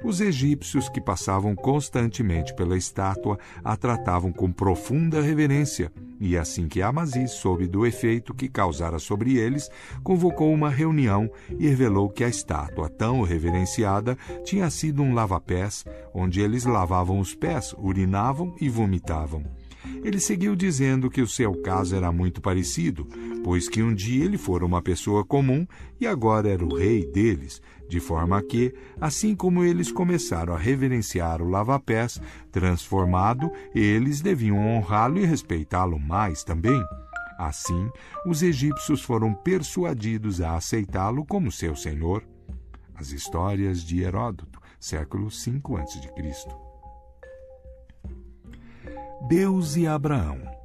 Os 0.03 0.21
egípcios 0.21 0.87
que 0.89 1.01
passavam 1.01 1.55
constantemente 1.55 2.53
pela 2.53 2.77
estátua 2.77 3.37
a 3.63 3.75
tratavam 3.75 4.31
com 4.31 4.51
profunda 4.51 5.21
reverência, 5.21 5.91
e 6.19 6.37
assim 6.37 6.67
que 6.67 6.81
Amaziz 6.81 7.31
soube 7.31 7.67
do 7.67 7.85
efeito 7.85 8.33
que 8.33 8.47
causara 8.47 8.99
sobre 8.99 9.37
eles, 9.37 9.69
convocou 10.03 10.53
uma 10.53 10.69
reunião 10.69 11.29
e 11.57 11.67
revelou 11.67 12.09
que 12.09 12.23
a 12.23 12.29
estátua 12.29 12.89
tão 12.89 13.21
reverenciada 13.23 14.17
tinha 14.43 14.69
sido 14.69 15.01
um 15.01 15.13
lava-pés, 15.13 15.85
onde 16.13 16.41
eles 16.41 16.63
lavavam 16.63 17.19
os 17.19 17.33
pés, 17.33 17.73
urinavam 17.77 18.55
e 18.61 18.69
vomitavam. 18.69 19.43
Ele 20.03 20.19
seguiu 20.19 20.55
dizendo 20.55 21.09
que 21.09 21.21
o 21.21 21.27
seu 21.27 21.53
caso 21.61 21.95
era 21.95 22.11
muito 22.11 22.41
parecido, 22.41 23.07
pois 23.43 23.69
que 23.69 23.81
um 23.81 23.93
dia 23.93 24.25
ele 24.25 24.37
fora 24.37 24.65
uma 24.65 24.81
pessoa 24.81 25.23
comum 25.23 25.65
e 25.99 26.05
agora 26.05 26.49
era 26.49 26.63
o 26.63 26.75
rei 26.75 27.05
deles, 27.05 27.61
de 27.87 27.99
forma 27.99 28.41
que, 28.41 28.73
assim 28.99 29.35
como 29.35 29.63
eles 29.63 29.91
começaram 29.91 30.53
a 30.53 30.57
reverenciar 30.57 31.41
o 31.41 31.49
lava-pés 31.49 32.21
transformado, 32.51 33.51
eles 33.73 34.21
deviam 34.21 34.57
honrá-lo 34.57 35.19
e 35.19 35.25
respeitá-lo 35.25 35.99
mais 35.99 36.43
também. 36.43 36.81
Assim, 37.37 37.89
os 38.25 38.41
egípcios 38.41 39.01
foram 39.01 39.33
persuadidos 39.33 40.41
a 40.41 40.55
aceitá-lo 40.55 41.25
como 41.25 41.51
seu 41.51 41.75
senhor. 41.75 42.23
As 42.95 43.11
histórias 43.11 43.83
de 43.83 44.01
Heródoto, 44.01 44.59
século 44.79 45.29
V 45.29 45.61
a.C. 45.77 46.49
Deus 49.27 49.75
e 49.75 49.85
Abraão. 49.85 50.56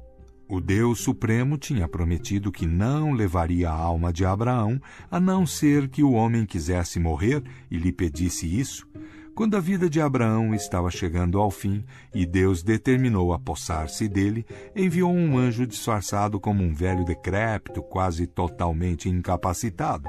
O 0.47 0.59
Deus 0.59 0.99
Supremo 0.99 1.57
tinha 1.57 1.87
prometido 1.87 2.51
que 2.51 2.67
não 2.67 3.11
levaria 3.13 3.69
a 3.69 3.73
alma 3.73 4.11
de 4.11 4.25
Abraão, 4.25 4.79
a 5.09 5.19
não 5.19 5.45
ser 5.45 5.87
que 5.87 6.03
o 6.03 6.11
homem 6.11 6.45
quisesse 6.45 6.99
morrer 6.99 7.41
e 7.71 7.77
lhe 7.77 7.91
pedisse 7.91 8.59
isso. 8.59 8.87
Quando 9.33 9.57
a 9.57 9.59
vida 9.59 9.89
de 9.89 9.99
Abraão 9.99 10.53
estava 10.53 10.91
chegando 10.91 11.39
ao 11.39 11.49
fim 11.49 11.83
e 12.13 12.23
Deus 12.23 12.61
determinou 12.61 13.33
apossar-se 13.33 14.07
dele, 14.07 14.45
enviou 14.75 15.11
um 15.11 15.37
anjo 15.37 15.65
disfarçado 15.65 16.39
como 16.39 16.63
um 16.63 16.71
velho 16.71 17.03
decrépito, 17.03 17.81
quase 17.81 18.27
totalmente 18.27 19.09
incapacitado. 19.09 20.07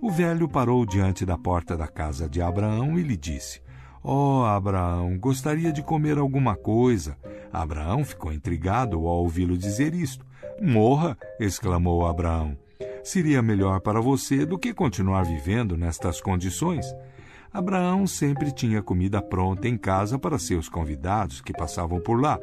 O 0.00 0.10
velho 0.10 0.48
parou 0.48 0.86
diante 0.86 1.26
da 1.26 1.36
porta 1.36 1.76
da 1.76 1.86
casa 1.86 2.28
de 2.28 2.40
Abraão 2.40 2.98
e 2.98 3.02
lhe 3.02 3.16
disse: 3.16 3.60
Oh, 4.08 4.44
Abraão, 4.44 5.18
gostaria 5.18 5.72
de 5.72 5.82
comer 5.82 6.16
alguma 6.16 6.54
coisa. 6.54 7.18
Abraão 7.52 8.04
ficou 8.04 8.32
intrigado 8.32 8.98
ao 8.98 9.16
ouvi-lo 9.24 9.58
dizer 9.58 9.92
isto. 9.96 10.24
Morra! 10.62 11.18
exclamou 11.40 12.06
Abraão. 12.06 12.56
Seria 13.02 13.42
melhor 13.42 13.80
para 13.80 14.00
você 14.00 14.46
do 14.46 14.56
que 14.56 14.72
continuar 14.72 15.24
vivendo 15.24 15.76
nestas 15.76 16.20
condições. 16.20 16.86
Abraão 17.52 18.06
sempre 18.06 18.52
tinha 18.52 18.80
comida 18.80 19.20
pronta 19.20 19.66
em 19.66 19.76
casa 19.76 20.16
para 20.16 20.38
seus 20.38 20.68
convidados 20.68 21.40
que 21.40 21.52
passavam 21.52 21.98
por 21.98 22.20
lá. 22.20 22.38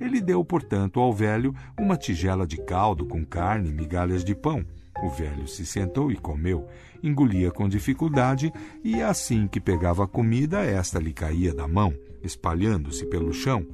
Ele 0.00 0.18
deu, 0.18 0.42
portanto, 0.42 0.98
ao 0.98 1.12
velho 1.12 1.54
uma 1.78 1.98
tigela 1.98 2.46
de 2.46 2.56
caldo 2.56 3.04
com 3.04 3.22
carne 3.22 3.68
e 3.68 3.74
migalhas 3.74 4.24
de 4.24 4.34
pão. 4.34 4.64
O 5.02 5.08
velho 5.08 5.48
se 5.48 5.66
sentou 5.66 6.12
e 6.12 6.16
comeu, 6.16 6.66
engolia 7.02 7.50
com 7.50 7.68
dificuldade, 7.68 8.52
e 8.84 9.02
assim 9.02 9.48
que 9.48 9.60
pegava 9.60 10.04
a 10.04 10.06
comida, 10.06 10.60
esta 10.60 11.00
lhe 11.00 11.12
caía 11.12 11.52
da 11.52 11.66
mão, 11.66 11.92
espalhando-se 12.22 13.04
pelo 13.06 13.32
chão. 13.32 13.66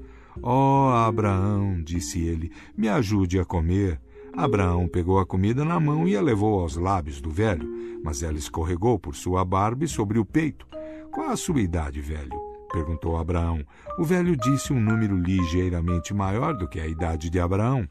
Oh, 0.42 0.88
Abraão, 0.90 1.82
disse 1.82 2.20
ele, 2.20 2.50
me 2.76 2.88
ajude 2.88 3.38
a 3.38 3.44
comer. 3.44 4.00
Abraão 4.32 4.88
pegou 4.88 5.18
a 5.18 5.26
comida 5.26 5.64
na 5.64 5.78
mão 5.78 6.08
e 6.08 6.16
a 6.16 6.22
levou 6.22 6.60
aos 6.60 6.76
lábios 6.76 7.20
do 7.20 7.30
velho, 7.30 7.68
mas 8.02 8.22
ela 8.22 8.38
escorregou 8.38 8.98
por 8.98 9.14
sua 9.14 9.44
barba 9.44 9.84
e 9.84 9.88
sobre 9.88 10.18
o 10.18 10.24
peito. 10.24 10.66
Qual 11.10 11.28
a 11.28 11.36
sua 11.36 11.60
idade, 11.60 12.00
velho? 12.00 12.38
perguntou 12.72 13.16
Abraão. 13.16 13.64
O 13.98 14.04
velho 14.04 14.36
disse 14.36 14.72
um 14.72 14.80
número 14.80 15.16
ligeiramente 15.16 16.14
maior 16.14 16.56
do 16.56 16.68
que 16.68 16.78
a 16.78 16.86
idade 16.86 17.28
de 17.28 17.40
Abraão. 17.40 17.88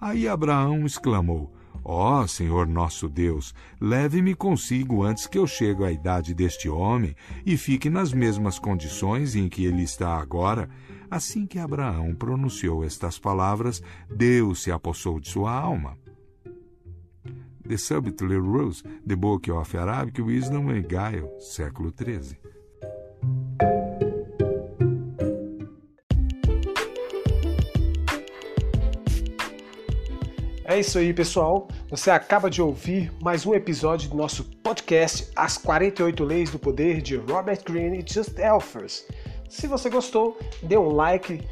Aí 0.00 0.28
Abraão 0.28 0.86
exclamou: 0.86 1.52
Ó 1.82 2.20
oh, 2.20 2.28
Senhor 2.28 2.66
nosso 2.66 3.08
Deus, 3.08 3.54
leve-me 3.80 4.34
consigo 4.34 5.02
antes 5.02 5.26
que 5.26 5.38
eu 5.38 5.46
chegue 5.46 5.84
à 5.84 5.90
idade 5.90 6.34
deste 6.34 6.68
homem 6.68 7.14
e 7.44 7.56
fique 7.56 7.88
nas 7.88 8.12
mesmas 8.12 8.58
condições 8.58 9.34
em 9.34 9.48
que 9.48 9.64
ele 9.64 9.82
está 9.82 10.18
agora. 10.18 10.68
Assim 11.10 11.46
que 11.46 11.58
Abraão 11.58 12.14
pronunciou 12.14 12.84
estas 12.84 13.18
palavras, 13.18 13.82
Deus 14.14 14.62
se 14.62 14.70
apossou 14.70 15.18
de 15.18 15.28
sua 15.28 15.52
alma. 15.52 15.98
The 17.66 17.76
Subtler 17.76 18.42
Rose, 18.42 18.82
The 19.06 19.16
Book 19.16 19.50
of 19.50 19.76
Arabic 19.76 20.20
Wisdom 20.20 20.70
and 20.70 20.82
Guile, 20.82 21.28
século 21.38 21.92
XIII. 21.96 22.36
Isso 30.80 30.98
aí, 30.98 31.12
pessoal. 31.12 31.68
Você 31.90 32.10
acaba 32.10 32.48
de 32.48 32.62
ouvir 32.62 33.12
mais 33.22 33.44
um 33.44 33.54
episódio 33.54 34.08
do 34.08 34.16
nosso 34.16 34.44
podcast 34.62 35.30
As 35.36 35.58
48 35.58 36.24
Leis 36.24 36.50
do 36.50 36.58
Poder 36.58 37.02
de 37.02 37.16
Robert 37.16 37.62
Greene 37.64 37.98
e 37.98 38.12
Just 38.12 38.38
Elfers. 38.38 39.04
Se 39.48 39.66
você 39.66 39.90
gostou, 39.90 40.38
dê 40.62 40.78
um 40.78 40.88
like, 40.88 41.46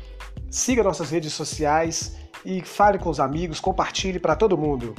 siga 0.50 0.82
nossas 0.82 1.10
redes 1.10 1.34
sociais 1.34 2.16
e 2.42 2.62
fale 2.62 2.98
com 2.98 3.10
os 3.10 3.20
amigos, 3.20 3.60
compartilhe 3.60 4.18
para 4.18 4.34
todo 4.34 4.56
mundo. 4.56 4.94